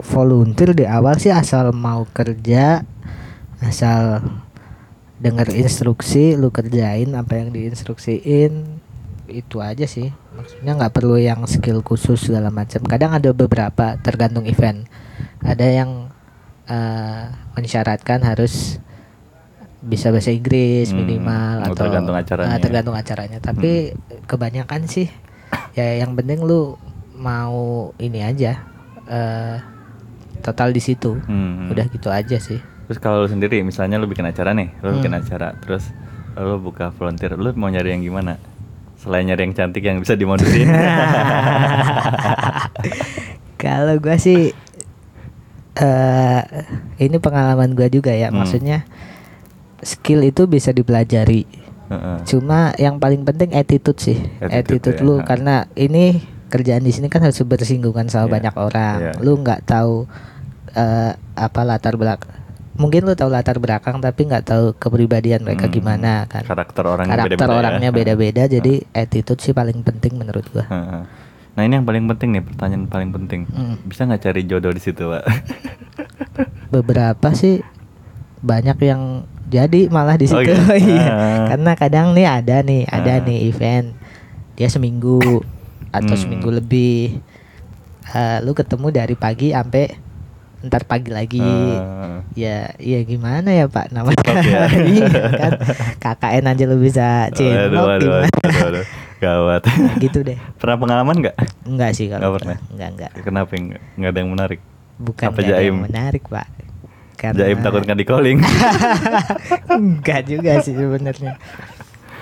volunteer 0.00 0.70
di 0.72 0.82
awal 0.82 1.14
sih 1.16 1.28
asal 1.28 1.70
mau 1.70 2.02
kerja 2.08 2.82
asal 3.60 4.22
denger 5.18 5.50
instruksi 5.52 6.38
lu 6.38 6.48
kerjain 6.48 7.10
apa 7.12 7.38
yang 7.38 7.50
diinstruksiin. 7.50 8.80
Itu 9.28 9.60
aja 9.60 9.84
sih. 9.84 10.08
Maksudnya 10.32 10.72
nggak 10.72 10.94
perlu 10.94 11.18
yang 11.18 11.44
skill 11.44 11.82
khusus 11.82 12.30
segala 12.30 12.48
macam. 12.48 12.80
Kadang 12.86 13.12
ada 13.12 13.34
beberapa 13.34 13.98
tergantung 14.00 14.46
event. 14.46 14.86
Ada 15.42 15.66
yang 15.82 15.90
eh, 16.64 17.24
mensyaratkan 17.52 18.22
harus 18.22 18.78
bisa 19.78 20.10
bahasa 20.10 20.34
Inggris 20.34 20.90
Hmm, 20.90 21.06
minimal 21.06 21.54
oh, 21.62 21.66
atau 21.70 21.86
tergantung 21.86 22.16
acaranya. 22.16 22.50
eh, 22.50 22.60
tergantung 22.60 22.96
acaranya. 22.96 23.38
Tapi 23.38 23.94
kebanyakan 24.26 24.86
sih 24.86 25.06
ya 25.72 26.02
yang 26.02 26.12
penting 26.12 26.42
lu 26.42 26.74
mau 27.14 27.90
ini 27.98 28.22
aja 28.22 28.62
eh 29.06 29.56
total 30.40 30.70
di 30.70 30.78
situ. 30.78 31.18
Hmm. 31.26 31.66
udah 31.68 31.86
gitu 31.90 32.08
aja 32.08 32.38
sih 32.38 32.58
Terus 32.88 32.98
kalau 32.98 33.20
lu 33.20 33.28
sendiri 33.28 33.60
misalnya 33.60 34.00
lu 34.00 34.08
bikin 34.08 34.24
acara 34.24 34.50
nih, 34.50 34.72
lu 34.80 34.96
bikin 34.96 35.12
Hmm. 35.12 35.20
acara 35.20 35.52
terus 35.54 35.84
lu 36.34 36.56
buka 36.56 36.88
volunteer, 36.90 37.36
lu 37.36 37.52
mau 37.52 37.68
nyari 37.68 37.92
yang 37.92 38.00
gimana? 38.00 38.40
Selain 38.96 39.22
nyari 39.22 39.44
yang 39.44 39.54
cantik 39.54 39.84
yang 39.84 40.00
bisa 40.00 40.16
dimodusin. 40.16 40.66
kalau 43.58 43.98
gua 43.98 44.16
sih 44.16 44.54
eh 45.76 46.40
ini 46.98 47.16
pengalaman 47.18 47.74
gua 47.74 47.86
juga 47.86 48.10
ya 48.10 48.30
Hmm. 48.30 48.42
maksudnya 48.42 48.82
skill 49.78 50.26
itu 50.26 50.46
bisa 50.46 50.72
dipelajari 50.72 51.46
Heeh. 51.88 52.18
cuma 52.26 52.74
yang 52.76 52.98
paling 52.98 53.22
penting 53.22 53.54
attitude 53.54 53.96
sih 53.96 54.18
Attitude 54.38 54.82
attitude, 54.90 54.98
ya, 54.98 55.04
lu 55.04 55.14
karena 55.22 55.54
ini 55.72 56.18
kerjaan 56.48 56.82
di 56.82 56.90
sini 56.90 57.06
kan 57.06 57.22
harus 57.22 57.38
bersinggungan 57.40 58.08
sama 58.08 58.26
Iya, 58.26 58.32
banyak 58.32 58.54
orang 58.56 58.96
iya. 58.98 59.12
lu 59.20 59.38
nggak 59.38 59.60
tahu 59.64 60.04
eh, 60.74 61.12
apa 61.34 61.60
latar 61.62 61.94
belakang 61.94 62.34
mungkin 62.78 63.02
lu 63.02 63.12
tahu 63.12 63.28
latar 63.28 63.58
belakang 63.58 63.98
tapi 63.98 64.24
nggak 64.24 64.44
tahu 64.44 64.64
kepribadian 64.72 65.42
mereka 65.42 65.66
Hmm. 65.66 65.74
gimana 65.74 66.12
kan 66.24 66.42
Karakter 66.42 66.84
orangnya 66.84 67.12
karakter 67.12 67.34
beda-beda 67.36 67.50
ya. 67.50 67.58
orangnya 67.60 67.90
beda-beda 67.90 68.42
jadi 68.48 68.74
attitude 68.92 69.40
sih 69.40 69.50
paling 69.50 69.82
penting 69.82 70.14
menurut 70.14 70.46
gua 70.48 70.64
Heeh. 70.64 71.02
Nah 71.50 71.66
ini 71.66 71.74
yang 71.74 71.82
paling 71.82 72.06
penting 72.06 72.30
nih, 72.30 72.42
pertanyaan 72.44 72.86
paling 72.86 73.10
penting. 73.10 73.42
Hmm. 73.50 73.74
Bisa 73.82 74.06
nggak 74.06 74.22
cari 74.22 74.46
jodoh 74.46 74.70
di 74.70 74.78
situ, 74.78 75.10
Pak? 75.10 75.26
beberapa 76.70 77.28
sih 77.32 77.60
banyak 78.38 78.78
yang 78.80 79.02
jadi 79.44 79.88
malah 79.88 80.14
di 80.14 80.28
Oh 80.28 80.38
situ 80.38 80.46
gitu? 80.46 80.62
Iya. 80.94 81.02
Ah. 81.02 81.44
karena 81.50 81.72
kadang 81.74 82.06
nih 82.14 82.26
ada 82.28 82.56
nih 82.60 82.86
ada 82.86 83.12
Ah. 83.12 83.24
nih 83.24 83.38
event 83.44 83.90
dia 84.54 84.68
seminggu 84.68 85.18
atau 85.90 86.14
Hmm. 86.14 86.20
seminggu 86.20 86.48
lebih 86.52 87.18
Eh, 88.08 88.40
lu 88.40 88.56
ketemu 88.56 88.88
dari 88.88 89.12
pagi 89.14 89.52
sampai 89.52 89.92
ntar 90.60 90.82
pagi 90.82 91.08
lagi 91.08 91.38
Ah. 91.38 92.26
ya 92.32 92.74
ya 92.74 92.98
gimana 93.02 93.46
ya 93.48 93.66
pak 93.66 93.90
namanya 93.90 94.18
Stop 94.18 94.42
ya. 94.42 94.66
Iya 94.90 95.06
kan 95.30 95.52
KKN 95.98 96.44
aja 96.48 96.64
lu 96.64 96.76
bisa 96.76 97.30
waduh, 97.30 98.26
gimana. 98.26 98.80
Gawat. 99.18 99.62
gitu 99.98 100.18
deh 100.20 100.38
Pernah 100.60 100.76
pengalaman 100.76 101.16
nggak? 101.16 101.36
enggak 101.62 101.90
sih 101.92 102.06
Nggak 102.06 102.18
kalau 102.18 102.34
pernah? 102.34 102.58
enggak 102.68 102.88
enggak 102.90 103.10
Kenapa 103.20 103.50
nggak 103.52 103.82
nggak 103.94 104.10
ada 104.10 104.18
yang 104.18 104.30
menarik? 104.30 104.60
bukan 104.96 105.24
Apa 105.24 105.36
nggak 105.36 105.46
ada 105.48 105.54
yang 105.60 105.78
jaim? 105.78 105.86
menarik 105.86 106.24
pak 106.26 106.46
karena 107.14 107.38
Jaim 107.40 107.58
takut 107.60 107.82
nggak 107.82 107.98
di 107.98 108.06
calling. 108.06 108.38
enggak 109.70 110.20
juga 110.24 110.52
sih 110.58 110.70
sebenarnya 110.70 111.34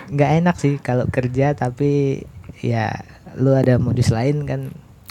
nggak 0.06 0.30
enak 0.38 0.56
sih 0.56 0.76
kalau 0.78 1.04
kerja 1.06 1.52
tapi 1.52 2.22
ya 2.58 2.94
lu 3.34 3.52
ada 3.52 3.76
modus 3.76 4.08
lain 4.08 4.44
kan 4.44 4.60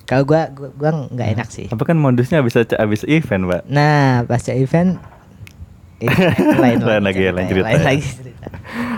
kalau 0.05 0.23
gua 0.23 0.47
gua, 0.49 0.69
gua 0.71 0.91
nggak 1.09 1.29
enak 1.33 1.47
sih. 1.49 1.67
Apa 1.67 1.83
kan 1.83 1.97
modusnya 1.97 2.39
bisa 2.39 2.61
abis 2.71 3.03
event, 3.05 3.43
Pak? 3.45 3.61
nah 3.65 4.21
pasca 4.23 4.53
event 4.53 5.01
lain, 6.61 6.77
Lain 6.77 7.01
lagi 7.01 7.23
ya, 7.23 7.31
lain 7.31 7.47
cerita 7.47 7.65
lain 7.65 7.79
ya. 7.79 7.85
lagi 7.87 8.03
cerita. 8.03 8.47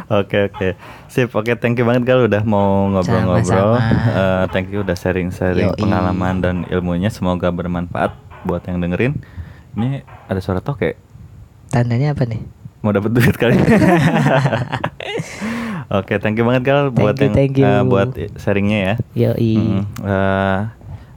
Oke 0.09 0.37
oke. 0.45 0.67
Sip 1.07 1.29
oke 1.31 1.55
thank 1.55 1.77
you 1.77 1.85
banget 1.85 2.03
kalau 2.03 2.25
udah 2.25 2.41
mau 2.41 2.89
ngobrol-ngobrol. 2.89 3.77
Eh, 3.77 4.43
thank 4.49 4.67
you 4.67 4.81
udah 4.81 4.93
sharing-sharing 4.93 5.71
pengalaman 5.73 6.41
dan 6.41 6.55
ilmunya. 6.67 7.07
Semoga 7.07 7.47
bermanfaat 7.47 8.11
buat 8.43 8.65
yang 8.65 8.81
dengerin. 8.81 9.13
Ini 9.73 10.01
ada 10.25 10.41
suara 10.41 10.59
toke? 10.59 10.97
Tandanya 11.69 12.11
apa 12.11 12.25
nih? 12.25 12.41
Mau 12.81 12.89
dapat 12.89 13.13
duit 13.13 13.35
kali? 13.35 13.55
Oke 15.89 16.19
thank 16.19 16.35
you 16.35 16.43
banget 16.43 16.63
Gal 16.65 16.89
buat 16.89 17.15
you, 17.15 17.29
yang 17.29 17.53
you. 17.53 17.63
eh, 17.63 17.81
buat 17.83 18.09
sharingnya 18.35 18.79
ya. 18.79 18.93
Yoi. 19.15 19.53
Mm, 19.55 19.81
eh, 20.03 20.59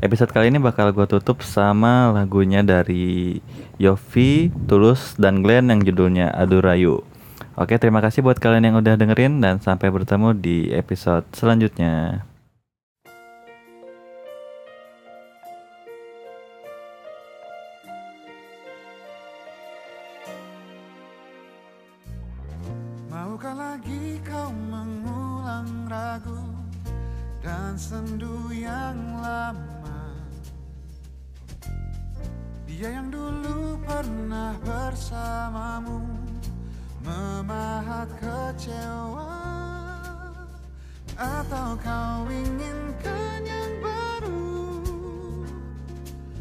episode 0.00 0.32
kali 0.32 0.48
ini 0.48 0.56
bakal 0.56 0.96
gue 0.96 1.04
tutup 1.04 1.44
sama 1.44 2.08
lagunya 2.12 2.64
dari 2.64 3.40
Yofi, 3.76 4.48
Tulus, 4.64 5.16
dan 5.20 5.44
Glenn 5.44 5.68
yang 5.68 5.84
judulnya 5.84 6.32
Adu 6.32 6.64
Rayu. 6.64 7.04
Oke, 7.60 7.76
terima 7.76 8.00
kasih 8.00 8.24
buat 8.24 8.40
kalian 8.40 8.72
yang 8.72 8.76
udah 8.80 8.96
dengerin 8.96 9.44
dan 9.44 9.60
sampai 9.60 9.92
bertemu 9.92 10.32
di 10.32 10.72
episode 10.72 11.28
selanjutnya. 11.36 12.24
bersamamu 34.90 36.02
memahat 37.06 38.10
kecewa. 38.18 39.38
Atau 41.14 41.78
kau 41.78 42.26
inginkan 42.26 43.46
yang 43.46 43.70
baru? 43.78 44.82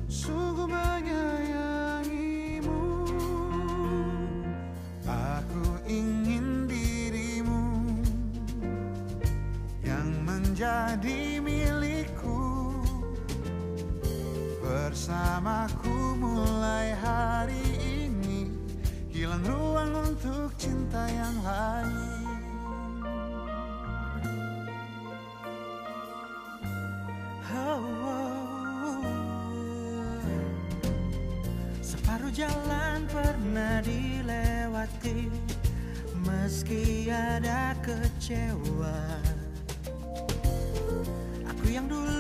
Sungguh 0.10 0.66
menyayangimu. 0.66 1.86
Aku 5.06 5.86
ingin 5.86 6.66
dirimu 6.66 7.94
yang 9.86 10.10
menjadi 10.26 11.38
milikku. 11.38 12.74
Bersamaku 14.66 15.99
Bukan 19.40 19.56
ruang 19.56 19.96
untuk 19.96 20.52
cinta 20.60 21.08
yang 21.08 21.32
lain 21.48 21.96
oh, 27.48 27.80
oh, 27.80 28.36
oh. 28.84 29.00
Separuh 31.80 32.36
jalan 32.36 33.08
pernah 33.08 33.80
dilewati 33.80 35.32
Meski 36.20 37.08
ada 37.08 37.80
kecewa 37.80 39.24
Aku 41.48 41.66
yang 41.72 41.88
dulu 41.88 42.19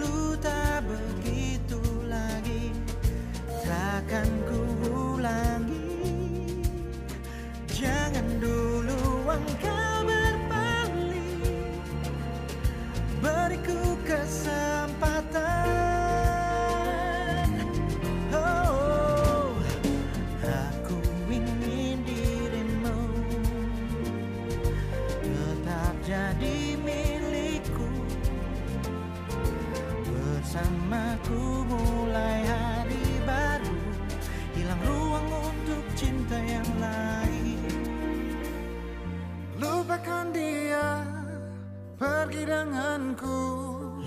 denganku. 42.49 43.37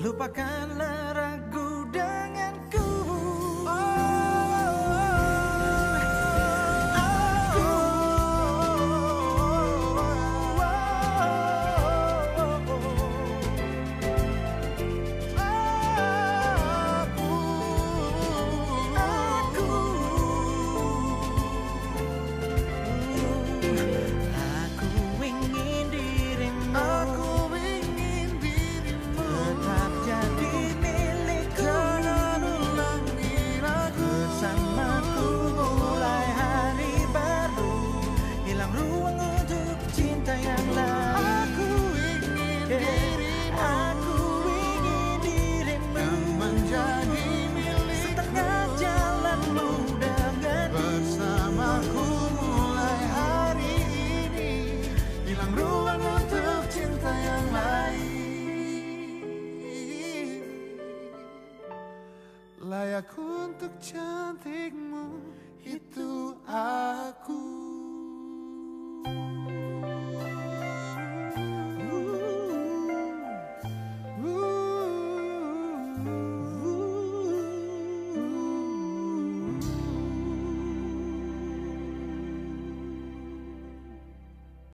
Lupakanlah 0.03 1.31